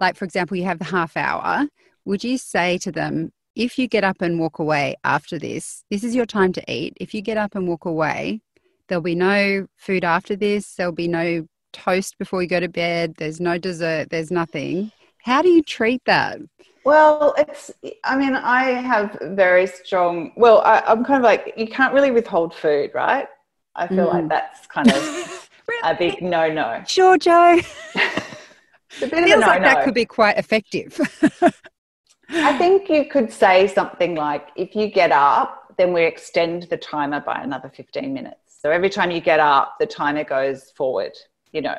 like, 0.00 0.16
for 0.16 0.24
example, 0.24 0.56
you 0.56 0.64
have 0.64 0.78
the 0.78 0.84
half 0.84 1.16
hour, 1.16 1.66
would 2.04 2.22
you 2.22 2.38
say 2.38 2.78
to 2.78 2.92
them, 2.92 3.32
if 3.56 3.78
you 3.78 3.88
get 3.88 4.04
up 4.04 4.20
and 4.20 4.38
walk 4.38 4.58
away 4.58 4.96
after 5.02 5.38
this, 5.38 5.82
this 5.90 6.04
is 6.04 6.14
your 6.14 6.26
time 6.26 6.52
to 6.52 6.72
eat. 6.72 6.92
If 7.00 7.14
you 7.14 7.22
get 7.22 7.38
up 7.38 7.54
and 7.54 7.66
walk 7.66 7.86
away, 7.86 8.42
there'll 8.86 9.02
be 9.02 9.14
no 9.14 9.66
food 9.76 10.04
after 10.04 10.36
this. 10.36 10.74
There'll 10.74 10.92
be 10.92 11.08
no 11.08 11.48
toast 11.72 12.18
before 12.18 12.42
you 12.42 12.48
go 12.48 12.60
to 12.60 12.68
bed. 12.68 13.14
There's 13.16 13.40
no 13.40 13.56
dessert. 13.56 14.10
There's 14.10 14.30
nothing. 14.30 14.92
How 15.24 15.40
do 15.42 15.48
you 15.48 15.62
treat 15.62 16.02
that? 16.04 16.38
Well, 16.84 17.34
it's, 17.36 17.72
I 18.04 18.16
mean, 18.16 18.36
I 18.36 18.64
have 18.64 19.18
very 19.22 19.66
strong, 19.66 20.32
well, 20.36 20.60
I, 20.60 20.84
am 20.86 21.04
kind 21.04 21.18
of 21.18 21.24
like, 21.24 21.54
you 21.56 21.66
can't 21.66 21.92
really 21.92 22.12
withhold 22.12 22.54
food, 22.54 22.92
right? 22.94 23.26
I 23.74 23.88
feel 23.88 24.06
mm. 24.06 24.12
like 24.12 24.28
that's 24.28 24.66
kind 24.68 24.88
of 24.88 25.50
really? 25.68 25.90
a 25.90 25.94
big 25.96 26.22
no 26.22 26.50
no. 26.50 26.82
Sure, 26.86 27.18
Jo. 27.18 27.58
Feels 28.88 29.12
a 29.12 29.20
no 29.20 29.26
no. 29.26 29.46
Like 29.46 29.62
that 29.62 29.84
could 29.84 29.94
be 29.94 30.06
quite 30.06 30.38
effective. 30.38 30.98
I 32.30 32.56
think 32.58 32.88
you 32.88 33.06
could 33.06 33.32
say 33.32 33.68
something 33.68 34.14
like, 34.14 34.48
if 34.56 34.74
you 34.74 34.88
get 34.88 35.12
up, 35.12 35.74
then 35.76 35.92
we 35.92 36.04
extend 36.04 36.64
the 36.64 36.76
timer 36.76 37.20
by 37.20 37.40
another 37.42 37.70
15 37.74 38.12
minutes. 38.12 38.40
So 38.46 38.70
every 38.70 38.90
time 38.90 39.10
you 39.10 39.20
get 39.20 39.40
up, 39.40 39.76
the 39.78 39.86
timer 39.86 40.24
goes 40.24 40.70
forward, 40.70 41.12
you 41.52 41.60
know. 41.60 41.76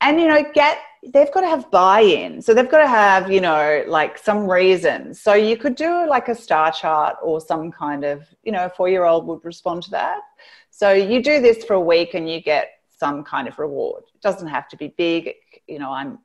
And, 0.00 0.20
you 0.20 0.28
know, 0.28 0.44
get, 0.54 0.78
they've 1.12 1.32
got 1.32 1.40
to 1.40 1.48
have 1.48 1.70
buy 1.72 2.00
in. 2.00 2.40
So 2.40 2.54
they've 2.54 2.70
got 2.70 2.78
to 2.78 2.88
have, 2.88 3.32
you 3.32 3.40
know, 3.40 3.84
like 3.88 4.16
some 4.16 4.48
reason. 4.48 5.12
So 5.12 5.34
you 5.34 5.56
could 5.56 5.74
do 5.74 6.08
like 6.08 6.28
a 6.28 6.34
star 6.34 6.70
chart 6.70 7.16
or 7.20 7.40
some 7.40 7.72
kind 7.72 8.04
of, 8.04 8.22
you 8.44 8.52
know, 8.52 8.66
a 8.66 8.70
four 8.70 8.88
year 8.88 9.04
old 9.04 9.26
would 9.26 9.44
respond 9.44 9.82
to 9.84 9.90
that. 9.90 10.20
So 10.70 10.92
you 10.92 11.20
do 11.20 11.40
this 11.40 11.64
for 11.64 11.74
a 11.74 11.80
week 11.80 12.14
and 12.14 12.30
you 12.30 12.40
get 12.40 12.70
some 12.96 13.24
kind 13.24 13.48
of 13.48 13.58
reward. 13.58 14.04
It 14.14 14.20
doesn't 14.20 14.48
have 14.48 14.68
to 14.68 14.76
be 14.76 14.94
big. 14.96 15.34
You 15.66 15.80
know, 15.80 15.90
I'm 15.90 16.20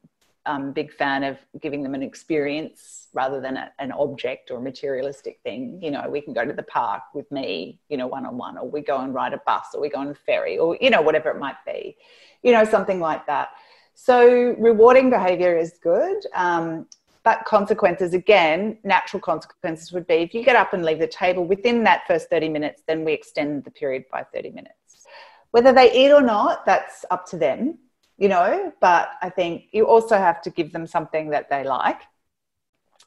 A 0.45 0.59
big 0.59 0.91
fan 0.91 1.23
of 1.23 1.37
giving 1.61 1.83
them 1.83 1.95
an 1.95 2.03
experience 2.03 3.07
rather 3.13 3.39
than 3.39 3.57
a, 3.57 3.71
an 3.79 3.91
object 3.93 4.51
or 4.51 4.57
a 4.57 4.61
materialistic 4.61 5.39
thing. 5.43 5.79
You 5.81 5.91
know, 5.91 6.09
we 6.09 6.21
can 6.21 6.33
go 6.33 6.45
to 6.45 6.53
the 6.53 6.63
park 6.63 7.03
with 7.13 7.31
me, 7.31 7.79
you 7.89 7.97
know, 7.97 8.07
one 8.07 8.25
on 8.25 8.37
one, 8.37 8.57
or 8.57 8.69
we 8.69 8.81
go 8.81 8.97
and 8.99 9.13
ride 9.13 9.33
a 9.33 9.41
bus, 9.45 9.67
or 9.73 9.81
we 9.81 9.89
go 9.89 9.99
on 9.99 10.07
a 10.09 10.15
ferry, 10.15 10.57
or, 10.57 10.77
you 10.81 10.89
know, 10.89 11.01
whatever 11.01 11.29
it 11.29 11.39
might 11.39 11.55
be, 11.65 11.95
you 12.41 12.51
know, 12.51 12.65
something 12.65 12.99
like 12.99 13.25
that. 13.27 13.49
So, 13.95 14.55
rewarding 14.57 15.09
behavior 15.09 15.57
is 15.57 15.79
good. 15.81 16.17
Um, 16.33 16.87
but 17.23 17.45
consequences, 17.45 18.13
again, 18.13 18.77
natural 18.83 19.21
consequences 19.21 19.93
would 19.93 20.05
be 20.07 20.15
if 20.15 20.33
you 20.33 20.43
get 20.43 20.57
up 20.57 20.73
and 20.73 20.83
leave 20.83 20.99
the 20.99 21.07
table 21.07 21.45
within 21.45 21.83
that 21.85 22.05
first 22.05 22.29
30 22.29 22.49
minutes, 22.49 22.83
then 22.85 23.05
we 23.05 23.13
extend 23.13 23.63
the 23.63 23.71
period 23.71 24.03
by 24.11 24.23
30 24.33 24.49
minutes. 24.49 25.07
Whether 25.51 25.71
they 25.71 25.93
eat 25.93 26.11
or 26.11 26.21
not, 26.21 26.65
that's 26.65 27.05
up 27.11 27.25
to 27.27 27.37
them 27.37 27.77
you 28.17 28.29
know, 28.29 28.71
but 28.79 29.09
I 29.21 29.29
think 29.29 29.65
you 29.71 29.87
also 29.87 30.17
have 30.17 30.41
to 30.43 30.49
give 30.49 30.71
them 30.71 30.87
something 30.87 31.29
that 31.29 31.49
they 31.49 31.63
like. 31.63 32.01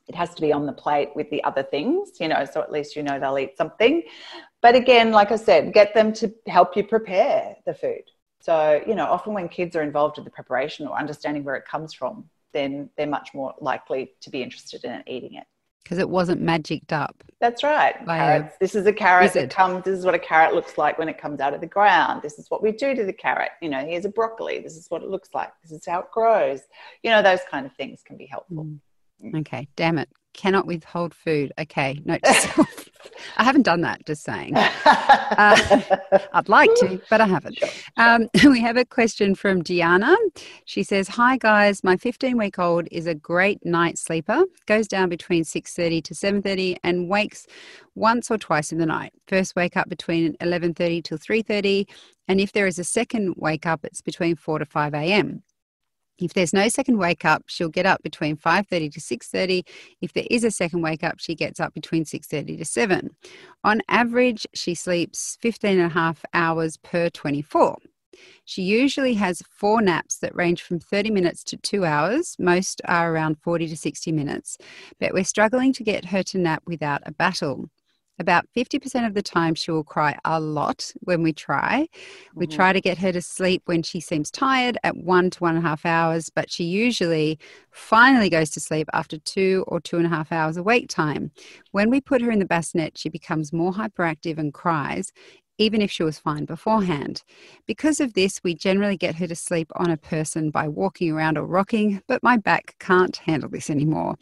It 0.09 0.15
has 0.15 0.35
to 0.35 0.41
be 0.41 0.53
on 0.53 0.67
the 0.67 0.73
plate 0.73 1.11
with 1.17 1.31
the 1.31 1.43
other 1.45 1.63
things, 1.63 2.13
you 2.21 2.29
know, 2.29 2.45
so 2.45 2.61
at 2.61 2.71
least 2.71 2.95
you 2.97 3.03
know 3.03 3.19
they'll 3.19 3.39
eat 3.39 3.57
something. 3.57 4.03
But 4.63 4.75
again, 4.75 5.11
like 5.11 5.33
I 5.33 5.37
said, 5.37 5.73
get 5.73 5.95
them 5.95 6.13
to 6.15 6.33
help 6.47 6.77
you 6.77 6.85
prepare 6.85 7.57
the 7.67 7.75
food. 7.75 8.05
So, 8.41 8.81
you 8.87 8.95
know, 8.95 9.07
often 9.07 9.35
when 9.35 9.49
kids 9.49 9.75
are 9.75 9.83
involved 9.83 10.19
in 10.19 10.25
the 10.25 10.31
preparation 10.31 10.87
or 10.87 10.97
understanding 10.97 11.43
where 11.43 11.57
it 11.57 11.65
comes 11.67 11.93
from, 11.93 12.29
then 12.53 12.91
they're 12.97 13.07
much 13.07 13.35
more 13.35 13.55
likely 13.61 14.13
to 14.21 14.31
be 14.31 14.43
interested 14.43 14.85
in 14.85 15.03
eating 15.07 15.35
it 15.35 15.47
because 15.87 15.99
it 15.99 16.11
wasn't 16.11 16.41
magicked 16.41 16.93
up. 16.93 17.23
That's 17.39 17.63
right. 17.63 17.95
Carrots. 18.05 18.57
This 18.59 18.75
is 18.75 18.87
a 18.87 18.93
carrot 18.93 19.33
that 19.35 19.51
comes. 19.51 19.85
This 19.85 19.97
is 19.97 20.05
what 20.05 20.17
a 20.17 20.19
carrot 20.19 20.53
looks 20.53 20.77
like 20.77 20.99
when 20.99 21.09
it 21.09 21.17
comes 21.17 21.39
out 21.39 21.55
of 21.55 21.61
the 21.61 21.67
ground. 21.69 22.23
This 22.23 22.41
is 22.41 22.51
what 22.51 22.61
we 22.61 22.73
do 22.73 22.93
to 22.93 23.05
the 23.05 23.13
carrot. 23.13 23.51
You 23.63 23.69
know, 23.69 23.87
here's 23.87 24.05
a 24.05 24.09
broccoli. 24.09 24.59
This 24.59 24.77
is 24.77 24.91
what 24.91 25.05
it 25.05 25.09
looks 25.09 25.29
like. 25.33 25.53
This 25.63 25.71
is 25.71 25.87
how 25.87 26.01
it 26.01 26.11
grows. 26.11 26.63
You 27.05 27.11
know, 27.11 27.23
those 27.23 27.39
kind 27.49 27.67
of 27.67 27.73
things 27.75 28.03
can 28.05 28.17
be 28.17 28.27
helpful. 28.27 28.65
Mm. 28.65 28.81
mm. 29.23 29.41
Okay, 29.41 29.69
damn 29.77 29.99
it 29.99 30.09
cannot 30.37 30.67
withhold 30.67 31.15
food. 31.15 31.53
Okay, 31.59 32.01
note 32.05 32.23
to 32.23 32.35
self. 32.35 32.89
I 33.37 33.45
haven't 33.45 33.63
done 33.63 33.81
that, 33.81 34.05
just 34.07 34.23
saying. 34.25 34.57
Uh, 34.57 35.81
I'd 36.33 36.49
like 36.49 36.71
to, 36.77 37.01
but 37.09 37.21
I 37.21 37.27
haven't. 37.27 37.59
Um, 37.97 38.29
we 38.45 38.61
have 38.61 38.77
a 38.77 38.85
question 38.85 39.35
from 39.35 39.63
Diana. 39.63 40.17
She 40.65 40.83
says, 40.83 41.09
Hi 41.09 41.37
guys, 41.37 41.83
my 41.83 41.97
15 41.97 42.37
week 42.37 42.59
old 42.59 42.89
is 42.91 43.07
a 43.07 43.15
great 43.15 43.65
night 43.65 43.99
sleeper, 43.99 44.45
goes 44.67 44.87
down 44.87 45.09
between 45.09 45.45
6.30 45.45 46.05
to 46.05 46.15
7.30 46.15 46.77
and 46.83 47.09
wakes 47.09 47.47
once 47.95 48.31
or 48.31 48.39
twice 48.39 48.73
in 48.73 48.79
the 48.79 48.87
night. 48.87 49.13
First 49.27 49.57
wake 49.57 49.77
up 49.77 49.89
between 49.89 50.35
11.30 50.39 51.03
till 51.05 51.19
3.30 51.19 51.87
and 52.29 52.41
if 52.41 52.53
there 52.53 52.67
is 52.67 52.79
a 52.79 52.85
second 52.85 53.35
wake 53.37 53.67
up, 53.67 53.85
it's 53.85 54.03
between 54.03 54.37
4 54.37 54.59
to 54.59 54.67
5 54.67 54.95
a.m. 54.95 55.43
If 56.19 56.33
there's 56.33 56.53
no 56.53 56.69
second 56.69 56.99
wake 56.99 57.25
up, 57.25 57.45
she'll 57.47 57.69
get 57.69 57.87
up 57.87 58.03
between 58.03 58.37
5:30 58.37 58.91
to 58.91 59.01
6:30. 59.01 59.65
If 60.01 60.13
there 60.13 60.27
is 60.31 60.45
a 60.45 60.51
second 60.51 60.83
wake 60.83 61.05
up, 61.05 61.19
she 61.19 61.35
gets 61.35 61.61
up 61.61 61.75
between 61.75 62.05
6:30 62.05 62.57
to 62.57 62.65
7. 62.65 63.11
On 63.65 63.83
average, 63.89 64.47
she 64.55 64.75
sleeps 64.75 65.37
15 65.41 65.79
and 65.79 65.91
a 65.91 65.95
half 65.95 66.25
hours 66.33 66.79
per 66.79 67.11
24. 67.11 67.77
She 68.47 68.63
usually 68.63 69.15
has 69.15 69.43
four 69.51 69.83
naps 69.83 70.19
that 70.19 70.35
range 70.35 70.63
from 70.63 70.81
30 70.81 71.11
minutes 71.11 71.45
to 71.45 71.57
2 71.59 71.85
hours. 71.85 72.37
Most 72.39 72.81
are 72.87 73.13
around 73.13 73.37
40 73.43 73.69
to 73.69 73.77
60 73.77 74.13
minutes, 74.13 74.57
but 74.99 75.13
we're 75.13 75.25
struggling 75.25 75.73
to 75.75 75.85
get 75.85 76.07
her 76.07 76.23
to 76.25 76.39
nap 76.39 76.63
without 76.67 77.03
a 77.05 77.13
battle. 77.13 77.69
About 78.19 78.47
50% 78.57 79.07
of 79.07 79.15
the 79.15 79.23
time, 79.23 79.55
she 79.55 79.71
will 79.71 79.85
cry 79.85 80.17
a 80.25 80.41
lot 80.41 80.93
when 81.01 81.23
we 81.23 81.33
try. 81.33 81.83
Mm-hmm. 81.83 82.41
We 82.41 82.47
try 82.47 82.73
to 82.73 82.81
get 82.81 82.99
her 82.99 83.13
to 83.13 83.21
sleep 83.21 83.63
when 83.67 83.83
she 83.83 84.01
seems 84.01 84.31
tired 84.31 84.79
at 84.85 84.97
one 84.97 85.31
to 85.31 85.39
one 85.41 85.57
and 85.57 85.65
a 85.65 85.69
half 85.69 85.85
hours, 85.85 86.31
but 86.31 86.51
she 86.51 86.65
usually 86.65 87.39
finally 87.71 88.31
goes 88.31 88.51
to 88.51 88.61
sleep 88.61 88.89
after 88.93 89.19
two 89.19 89.65
or 89.69 89.81
two 89.81 89.97
and 89.99 90.07
a 90.07 90.11
half 90.11 90.33
hours 90.33 90.57
of 90.57 90.63
awake 90.63 90.89
time. 90.89 91.31
When 91.73 91.91
we 91.91 92.01
put 92.01 92.23
her 92.23 92.31
in 92.31 92.39
the 92.39 92.47
bassinet, 92.47 92.97
she 92.97 93.09
becomes 93.09 93.53
more 93.53 93.73
hyperactive 93.73 94.39
and 94.39 94.53
cries 94.53 95.13
even 95.59 95.81
if 95.81 95.91
she 95.91 96.03
was 96.03 96.19
fine 96.19 96.45
beforehand. 96.45 97.23
Because 97.67 98.01
of 98.01 98.15
this, 98.15 98.43
we 98.43 98.55
generally 98.55 98.97
get 98.97 99.17
her 99.17 99.27
to 99.27 99.35
sleep 99.35 99.71
on 99.77 99.91
a 99.91 99.97
person 99.97 100.51
by 100.51 100.69
walking 100.69 101.11
around 101.11 101.39
or 101.39 101.47
rocking, 101.47 102.03
but 102.07 102.23
my 102.23 102.37
back 102.37 102.77
can't 102.79 103.17
handle 103.17 103.49
this 103.49 103.71
anymore. 103.71 104.17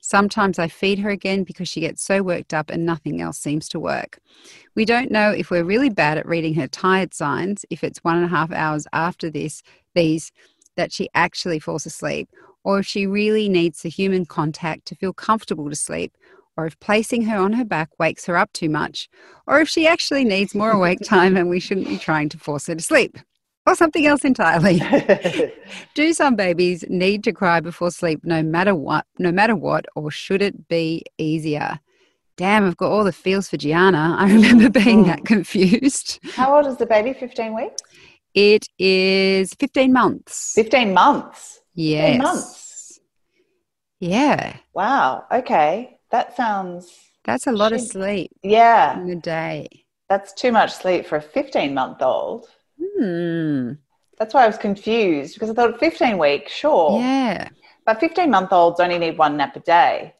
Sometimes 0.00 0.58
I 0.58 0.68
feed 0.68 0.98
her 1.00 1.10
again 1.10 1.44
because 1.44 1.68
she 1.68 1.80
gets 1.80 2.02
so 2.02 2.22
worked 2.22 2.54
up 2.54 2.70
and 2.70 2.86
nothing 2.86 3.20
else 3.20 3.38
seems 3.38 3.68
to 3.70 3.80
work. 3.80 4.18
We 4.74 4.84
don't 4.84 5.10
know 5.10 5.30
if 5.30 5.50
we're 5.50 5.64
really 5.64 5.90
bad 5.90 6.18
at 6.18 6.26
reading 6.26 6.54
her 6.54 6.68
tired 6.68 7.14
signs, 7.14 7.64
if 7.70 7.84
it's 7.84 8.04
one 8.04 8.16
and 8.16 8.24
a 8.24 8.28
half 8.28 8.52
hours 8.52 8.86
after 8.92 9.30
this, 9.30 9.62
these, 9.94 10.32
that 10.76 10.92
she 10.92 11.08
actually 11.14 11.58
falls 11.58 11.84
asleep, 11.84 12.28
or 12.64 12.78
if 12.78 12.86
she 12.86 13.06
really 13.06 13.48
needs 13.48 13.82
the 13.82 13.88
human 13.88 14.24
contact 14.24 14.86
to 14.86 14.94
feel 14.94 15.12
comfortable 15.12 15.68
to 15.68 15.76
sleep, 15.76 16.16
or 16.58 16.66
if 16.66 16.78
placing 16.80 17.22
her 17.22 17.38
on 17.38 17.52
her 17.52 17.64
back 17.64 17.88
wakes 18.00 18.26
her 18.26 18.36
up 18.36 18.52
too 18.52 18.68
much, 18.68 19.08
or 19.46 19.60
if 19.60 19.68
she 19.68 19.86
actually 19.86 20.24
needs 20.24 20.56
more 20.56 20.72
awake 20.72 20.98
time 21.04 21.36
and 21.36 21.48
we 21.48 21.60
shouldn't 21.60 21.86
be 21.86 21.96
trying 21.96 22.28
to 22.28 22.36
force 22.36 22.66
her 22.66 22.74
to 22.74 22.82
sleep, 22.82 23.16
or 23.64 23.76
something 23.76 24.04
else 24.06 24.24
entirely. 24.24 24.82
Do 25.94 26.12
some 26.12 26.34
babies 26.34 26.84
need 26.88 27.22
to 27.24 27.32
cry 27.32 27.60
before 27.60 27.92
sleep 27.92 28.24
no 28.24 28.42
matter 28.42 28.74
what, 28.74 29.06
no 29.20 29.30
matter 29.30 29.54
what, 29.54 29.86
or 29.94 30.10
should 30.10 30.42
it 30.42 30.66
be 30.66 31.04
easier? 31.16 31.78
Damn, 32.36 32.66
I've 32.66 32.76
got 32.76 32.90
all 32.90 33.04
the 33.04 33.12
feels 33.12 33.48
for 33.48 33.56
Gianna. 33.56 34.16
I 34.18 34.28
remember 34.32 34.68
being 34.84 35.04
that 35.04 35.20
oh. 35.20 35.24
confused. 35.24 36.18
How 36.34 36.56
old 36.56 36.66
is 36.66 36.76
the 36.76 36.86
baby? 36.86 37.12
15 37.12 37.54
weeks? 37.54 37.82
It 38.34 38.66
is 38.80 39.54
15 39.54 39.92
months. 39.92 40.54
15 40.54 40.92
months? 40.92 41.60
Yes. 41.74 42.12
15 42.14 42.22
months. 42.22 43.00
Yeah. 44.00 44.56
Wow. 44.74 45.24
Okay. 45.32 45.97
That 46.10 46.36
sounds. 46.36 46.90
That's 47.24 47.46
a 47.46 47.52
lot 47.52 47.72
of 47.72 47.80
sleep. 47.80 48.30
Yeah. 48.42 49.00
In 49.00 49.10
a 49.10 49.16
day. 49.16 49.68
That's 50.08 50.32
too 50.32 50.52
much 50.52 50.72
sleep 50.72 51.06
for 51.06 51.16
a 51.16 51.22
15 51.22 51.74
month 51.74 52.00
old. 52.00 52.46
Hmm. 52.80 53.72
That's 54.18 54.34
why 54.34 54.44
I 54.44 54.46
was 54.46 54.58
confused 54.58 55.34
because 55.34 55.50
I 55.50 55.54
thought 55.54 55.78
15 55.78 56.18
weeks, 56.18 56.52
sure. 56.52 56.98
Yeah. 56.98 57.48
But 57.84 58.00
15 58.00 58.30
month 58.30 58.52
olds 58.52 58.80
only 58.80 58.98
need 58.98 59.18
one 59.18 59.36
nap 59.36 59.56
a 59.56 59.60
day. 59.60 60.14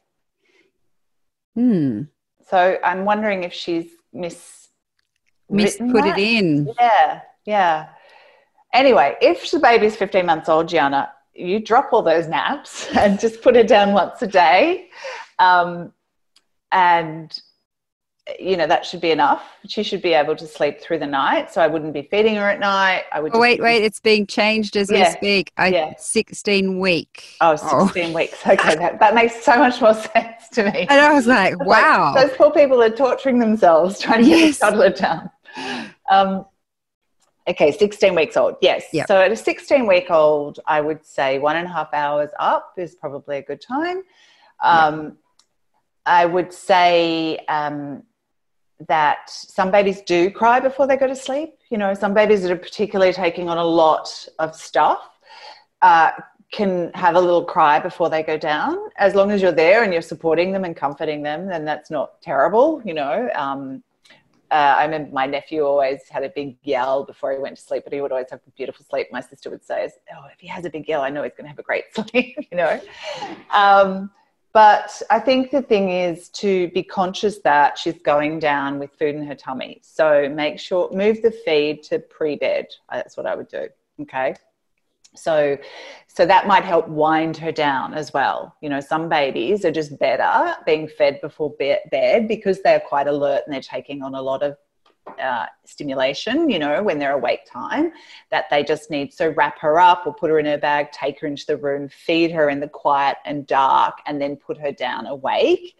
Hmm. 1.55 2.03
So 2.49 2.77
I'm 2.83 3.05
wondering 3.05 3.43
if 3.43 3.53
she's 3.53 3.87
miss 4.13 4.69
miss 5.49 5.77
put 5.77 6.05
it 6.05 6.17
in. 6.17 6.71
Yeah, 6.79 7.21
yeah. 7.45 7.89
Anyway, 8.73 9.15
if 9.21 9.49
the 9.51 9.59
baby's 9.59 9.95
15 9.95 10.25
months 10.25 10.47
old, 10.47 10.67
Gianna, 10.67 11.11
you 11.33 11.59
drop 11.59 11.89
all 11.91 12.01
those 12.01 12.27
naps 12.27 12.87
and 12.95 13.19
just 13.19 13.41
put 13.41 13.55
her 13.55 13.63
down 13.63 13.93
once 13.93 14.21
a 14.21 14.27
day 14.27 14.89
um, 15.39 15.93
and 16.71 17.41
you 18.39 18.57
know 18.57 18.67
that 18.67 18.85
should 18.85 19.01
be 19.01 19.11
enough. 19.11 19.43
She 19.67 19.81
should 19.83 20.01
be 20.01 20.13
able 20.13 20.35
to 20.35 20.45
sleep 20.45 20.79
through 20.81 20.99
the 20.99 21.07
night 21.07 21.51
so 21.51 21.61
i 21.61 21.67
wouldn't 21.67 21.93
be 21.93 22.03
feeding 22.03 22.35
her 22.35 22.47
at 22.47 22.59
night. 22.59 23.05
I 23.11 23.21
would 23.21 23.33
oh, 23.33 23.39
wait 23.39 23.61
wait 23.61 23.83
it's 23.83 23.99
being 23.99 24.27
changed 24.27 24.75
as 24.75 24.91
yeah. 24.91 25.09
we 25.09 25.15
speak. 25.15 25.51
I, 25.57 25.67
yeah. 25.69 25.93
16 25.97 26.79
week. 26.79 27.35
Oh 27.41 27.55
16 27.55 28.11
oh. 28.11 28.15
weeks. 28.15 28.45
Okay 28.45 28.75
that, 28.75 28.99
that 28.99 29.15
makes 29.15 29.43
so 29.43 29.57
much 29.57 29.81
more 29.81 29.93
sense 30.13 30.49
to 30.53 30.65
me. 30.65 30.87
And 30.89 30.99
i 30.99 31.13
was 31.13 31.27
like 31.27 31.57
wow 31.65 32.13
like, 32.13 32.27
those 32.27 32.37
poor 32.37 32.51
people 32.51 32.81
are 32.81 32.89
torturing 32.89 33.39
themselves 33.39 33.99
trying 33.99 34.23
to 34.23 34.29
yes. 34.29 34.59
get 34.59 34.67
a 34.67 34.71
toddler 34.71 34.89
down. 34.89 35.29
Um, 36.09 36.45
okay 37.47 37.71
16 37.71 38.13
weeks 38.15 38.37
old. 38.37 38.55
Yes. 38.61 38.85
Yep. 38.93 39.07
so 39.07 39.21
at 39.21 39.31
a 39.31 39.35
16 39.35 39.87
week 39.87 40.11
old 40.11 40.59
i 40.67 40.81
would 40.81 41.05
say 41.05 41.39
one 41.39 41.55
and 41.55 41.65
a 41.65 41.71
half 41.71 41.93
hours 41.93 42.29
up 42.39 42.73
is 42.77 42.95
probably 42.95 43.37
a 43.37 43.43
good 43.43 43.61
time. 43.61 44.03
Um, 44.61 45.03
yep 45.03 45.13
I 46.09 46.25
would 46.25 46.51
say 46.51 47.37
um, 47.49 48.01
that 48.87 49.29
some 49.29 49.69
babies 49.69 50.01
do 50.01 50.31
cry 50.31 50.59
before 50.59 50.87
they 50.87 50.97
go 50.97 51.05
to 51.05 51.15
sleep. 51.15 51.53
You 51.69 51.77
know, 51.77 51.93
some 51.93 52.15
babies 52.15 52.41
that 52.41 52.51
are 52.51 52.57
particularly 52.57 53.13
taking 53.13 53.47
on 53.47 53.59
a 53.59 53.63
lot 53.63 54.27
of 54.39 54.55
stuff 54.55 55.07
uh, 55.83 56.09
can 56.51 56.89
have 56.95 57.15
a 57.15 57.21
little 57.21 57.45
cry 57.45 57.77
before 57.79 58.09
they 58.09 58.23
go 58.23 58.39
down. 58.39 58.75
As 58.97 59.13
long 59.13 59.29
as 59.29 59.39
you're 59.39 59.51
there 59.51 59.83
and 59.83 59.93
you're 59.93 60.01
supporting 60.01 60.51
them 60.51 60.65
and 60.65 60.75
comforting 60.75 61.21
them, 61.21 61.45
then 61.45 61.63
that's 61.63 61.91
not 61.91 62.19
terrible. 62.23 62.81
You 62.83 62.95
know, 62.95 63.29
um, 63.35 63.83
uh, 64.49 64.77
I 64.79 64.85
remember 64.85 65.11
my 65.13 65.27
nephew 65.27 65.63
always 65.63 65.99
had 66.09 66.23
a 66.23 66.29
big 66.29 66.57
yell 66.63 67.03
before 67.03 67.33
he 67.33 67.37
went 67.37 67.57
to 67.57 67.61
sleep, 67.61 67.83
but 67.83 67.93
he 67.93 68.01
would 68.01 68.11
always 68.11 68.31
have 68.31 68.39
a 68.47 68.51
beautiful 68.57 68.83
sleep. 68.89 69.09
My 69.11 69.21
sister 69.21 69.51
would 69.51 69.63
say, 69.63 69.91
"Oh, 70.11 70.25
if 70.33 70.39
he 70.39 70.47
has 70.47 70.65
a 70.65 70.71
big 70.71 70.87
yell, 70.87 71.03
I 71.03 71.11
know 71.11 71.21
he's 71.21 71.33
going 71.33 71.43
to 71.43 71.49
have 71.49 71.59
a 71.59 71.63
great 71.63 71.83
sleep." 71.93 72.35
you 72.51 72.57
know. 72.57 72.81
Um, 73.53 74.09
but 74.59 75.01
I 75.09 75.21
think 75.21 75.51
the 75.51 75.61
thing 75.61 75.89
is 75.89 76.27
to 76.31 76.67
be 76.71 76.83
conscious 76.83 77.37
that 77.45 77.77
she's 77.77 78.01
going 78.01 78.39
down 78.39 78.77
with 78.77 78.91
food 78.99 79.15
in 79.15 79.25
her 79.25 79.33
tummy. 79.33 79.79
So 79.81 80.27
make 80.27 80.59
sure 80.59 80.91
move 80.91 81.21
the 81.21 81.31
feed 81.31 81.81
to 81.83 81.99
pre-bed. 81.99 82.67
That's 82.91 83.15
what 83.15 83.25
I 83.25 83.35
would 83.35 83.47
do. 83.47 83.69
Okay. 84.01 84.35
So, 85.15 85.57
so 86.07 86.25
that 86.25 86.45
might 86.45 86.65
help 86.65 86.89
wind 86.89 87.37
her 87.37 87.53
down 87.53 87.93
as 87.93 88.11
well. 88.11 88.53
You 88.59 88.67
know, 88.67 88.81
some 88.81 89.07
babies 89.07 89.63
are 89.63 89.71
just 89.71 89.97
better 89.97 90.57
being 90.65 90.89
fed 90.89 91.21
before 91.21 91.55
bed 91.57 92.27
because 92.27 92.61
they're 92.61 92.81
quite 92.81 93.07
alert 93.07 93.43
and 93.45 93.53
they're 93.53 93.61
taking 93.61 94.03
on 94.03 94.13
a 94.13 94.21
lot 94.21 94.43
of 94.43 94.57
uh, 95.21 95.45
stimulation, 95.65 96.49
you 96.49 96.59
know, 96.59 96.83
when 96.83 96.99
they're 96.99 97.13
awake 97.13 97.45
time 97.45 97.91
that 98.29 98.45
they 98.49 98.63
just 98.63 98.89
need. 98.91 99.13
So 99.13 99.29
wrap 99.29 99.59
her 99.59 99.79
up 99.79 100.05
or 100.05 100.13
put 100.13 100.29
her 100.29 100.39
in 100.39 100.45
her 100.45 100.57
bag, 100.57 100.91
take 100.91 101.19
her 101.21 101.27
into 101.27 101.45
the 101.45 101.57
room, 101.57 101.89
feed 101.89 102.31
her 102.31 102.49
in 102.49 102.59
the 102.59 102.67
quiet 102.67 103.17
and 103.25 103.47
dark, 103.47 103.99
and 104.05 104.21
then 104.21 104.35
put 104.35 104.57
her 104.57 104.71
down 104.71 105.07
awake 105.07 105.77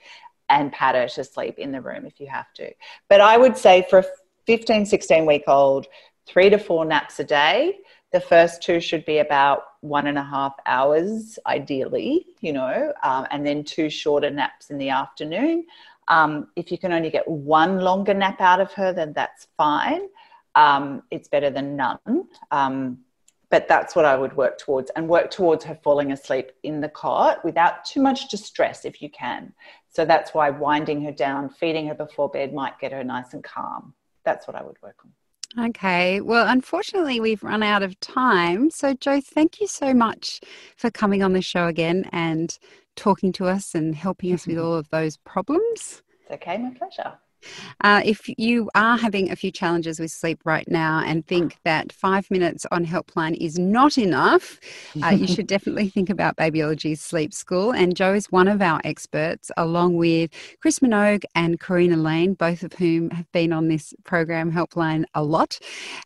and 0.49 0.71
pat 0.71 0.95
her 0.95 1.07
to 1.07 1.23
sleep 1.23 1.59
in 1.59 1.71
the 1.71 1.81
room 1.81 2.05
if 2.05 2.19
you 2.19 2.27
have 2.27 2.51
to. 2.53 2.71
But 3.07 3.21
I 3.21 3.37
would 3.37 3.57
say 3.57 3.85
for 3.89 3.99
a 3.99 4.05
15, 4.45 4.85
16 4.85 5.25
week 5.25 5.43
old, 5.47 5.87
three 6.25 6.49
to 6.49 6.57
four 6.57 6.85
naps 6.85 7.19
a 7.19 7.23
day. 7.23 7.77
The 8.11 8.19
first 8.19 8.63
two 8.63 8.79
should 8.79 9.05
be 9.05 9.19
about 9.19 9.63
one 9.81 10.07
and 10.07 10.17
a 10.17 10.23
half 10.23 10.55
hours, 10.65 11.37
ideally, 11.45 12.25
you 12.41 12.53
know, 12.53 12.91
um, 13.03 13.27
and 13.29 13.45
then 13.45 13.63
two 13.63 13.89
shorter 13.89 14.31
naps 14.31 14.71
in 14.71 14.79
the 14.79 14.89
afternoon. 14.89 15.65
Um, 16.09 16.47
if 16.55 16.71
you 16.71 16.77
can 16.77 16.91
only 16.91 17.09
get 17.09 17.27
one 17.27 17.79
longer 17.79 18.13
nap 18.13 18.41
out 18.41 18.59
of 18.59 18.73
her, 18.73 18.91
then 18.91 19.13
that's 19.13 19.47
fine. 19.57 20.01
Um, 20.55 21.03
it's 21.11 21.27
better 21.27 21.49
than 21.49 21.75
none. 21.75 21.99
Um, 22.51 22.99
but 23.49 23.67
that's 23.67 23.95
what 23.95 24.05
I 24.05 24.15
would 24.15 24.35
work 24.35 24.57
towards 24.57 24.91
and 24.91 25.07
work 25.07 25.31
towards 25.31 25.63
her 25.65 25.77
falling 25.83 26.11
asleep 26.11 26.51
in 26.63 26.81
the 26.81 26.89
cot 26.89 27.43
without 27.43 27.83
too 27.83 28.01
much 28.01 28.29
distress 28.29 28.85
if 28.85 29.01
you 29.01 29.09
can. 29.09 29.53
So 29.89 30.05
that's 30.05 30.33
why 30.33 30.51
winding 30.51 31.03
her 31.05 31.11
down, 31.11 31.49
feeding 31.49 31.87
her 31.87 31.95
before 31.95 32.29
bed 32.29 32.53
might 32.53 32.79
get 32.79 32.91
her 32.91 33.03
nice 33.03 33.33
and 33.33 33.43
calm. 33.43 33.93
That's 34.23 34.47
what 34.47 34.55
I 34.55 34.63
would 34.63 34.79
work 34.83 34.97
on. 35.03 35.11
Okay. 35.57 36.21
Well, 36.21 36.47
unfortunately, 36.47 37.19
we've 37.19 37.41
run 37.41 37.63
out 37.63 37.81
of 37.81 37.99
time. 37.99 38.69
So, 38.69 38.93
Jo, 38.93 39.19
thank 39.19 39.59
you 39.59 39.65
so 39.65 39.95
much 39.95 40.41
for 40.77 40.91
coming 40.91 41.23
on 41.23 41.33
the 41.33 41.41
show 41.41 41.65
again 41.65 42.07
and 42.11 42.55
talking 42.99 43.31
to 43.33 43.47
us 43.47 43.73
and 43.73 43.95
helping 43.95 44.33
us 44.33 44.45
with 44.45 44.57
mm-hmm. 44.57 44.65
all 44.65 44.75
of 44.75 44.89
those 44.89 45.17
problems. 45.17 46.03
It's 46.21 46.31
okay, 46.31 46.57
my 46.57 46.71
pleasure. 46.71 47.17
Uh, 47.81 48.01
if 48.05 48.29
you 48.37 48.69
are 48.75 48.97
having 48.97 49.31
a 49.31 49.35
few 49.35 49.51
challenges 49.51 49.99
with 49.99 50.11
sleep 50.11 50.39
right 50.45 50.67
now 50.67 51.01
and 51.05 51.25
think 51.27 51.57
that 51.65 51.91
five 51.91 52.29
minutes 52.31 52.65
on 52.71 52.85
Helpline 52.85 53.35
is 53.37 53.57
not 53.57 53.97
enough, 53.97 54.59
uh, 55.03 55.09
you 55.09 55.27
should 55.27 55.47
definitely 55.55 55.89
think 55.89 56.09
about 56.09 56.35
Babyology's 56.37 57.01
Sleep 57.01 57.33
School. 57.33 57.71
And 57.71 57.95
Jo 57.95 58.13
is 58.13 58.31
one 58.31 58.47
of 58.47 58.61
our 58.61 58.81
experts, 58.83 59.51
along 59.57 59.95
with 59.97 60.31
Chris 60.61 60.79
Minogue 60.79 61.23
and 61.35 61.59
Karina 61.59 61.97
Lane, 61.97 62.33
both 62.33 62.63
of 62.63 62.73
whom 62.73 63.09
have 63.11 63.31
been 63.31 63.53
on 63.53 63.67
this 63.67 63.93
program 64.03 64.51
Helpline 64.51 65.05
a 65.13 65.23
lot. 65.23 65.59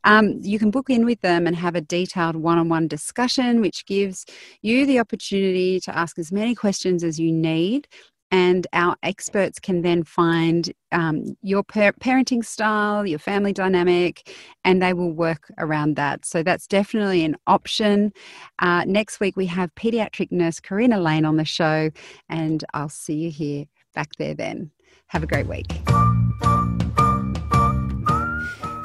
Um, 0.04 0.40
you 0.42 0.60
can 0.60 0.72
book 0.72 0.90
in 0.90 1.06
with 1.06 1.22
them 1.22 1.48
and 1.48 1.56
have 1.56 1.76
a 1.76 1.82
detailed 1.82 2.36
one 2.36 2.58
on 2.58 2.70
one 2.70 2.88
discussion, 2.88 3.62
which 3.62 3.86
gives 3.86 4.26
you 4.62 4.86
the 4.86 5.00
opportunity 5.00 5.80
to 5.82 5.98
ask 5.98 6.18
as 6.20 6.32
many 6.32 6.56
questions 6.56 7.04
as 7.04 7.20
you 7.20 7.32
need 7.32 7.88
and 8.34 8.66
our 8.74 8.96
experts 9.04 9.60
can 9.60 9.84
then 9.84 10.04
find 10.04 10.74
um, 10.92 11.38
your 11.44 11.64
par- 11.64 11.94
parenting 11.94 12.44
style, 12.44 13.06
your 13.06 13.20
family 13.20 13.54
dynamic, 13.54 14.36
and 14.66 14.82
they 14.82 14.92
will 14.92 15.12
work 15.12 15.54
around 15.60 15.98
that. 15.98 16.26
So 16.26 16.42
that's 16.42 16.66
definitely 16.66 17.24
an 17.24 17.38
option. 17.46 18.12
Uh, 18.58 18.86
next 18.88 19.20
week, 19.20 19.38
we 19.38 19.46
have 19.46 19.74
pediatric 19.76 20.32
nurse 20.32 20.60
Karina 20.60 21.00
Lane 21.00 21.26
on 21.26 21.38
the 21.38 21.46
show, 21.46 21.92
and 22.28 22.64
I'll 22.74 22.90
see 22.90 23.14
you 23.14 23.30
here 23.30 23.66
back 23.94 24.16
there 24.18 24.34
then. 24.34 24.72
Have 25.08 25.22
a 25.22 25.28
great 25.28 25.46
week. 25.46 25.72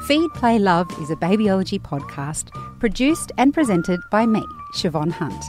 Feed, 0.05 0.29
Play, 0.35 0.59
Love 0.59 0.87
is 1.01 1.09
a 1.09 1.15
babyology 1.15 1.81
podcast 1.81 2.51
produced 2.79 3.31
and 3.39 3.51
presented 3.51 3.99
by 4.11 4.27
me, 4.27 4.43
Siobhan 4.75 5.11
Hunt. 5.11 5.43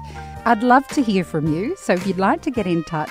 I'd 0.47 0.63
love 0.63 0.89
to 0.89 1.03
hear 1.03 1.23
from 1.23 1.53
you, 1.53 1.77
so 1.77 1.93
if 1.93 2.07
you'd 2.07 2.19
like 2.19 2.41
to 2.43 2.51
get 2.51 2.67
in 2.67 2.83
touch, 2.85 3.11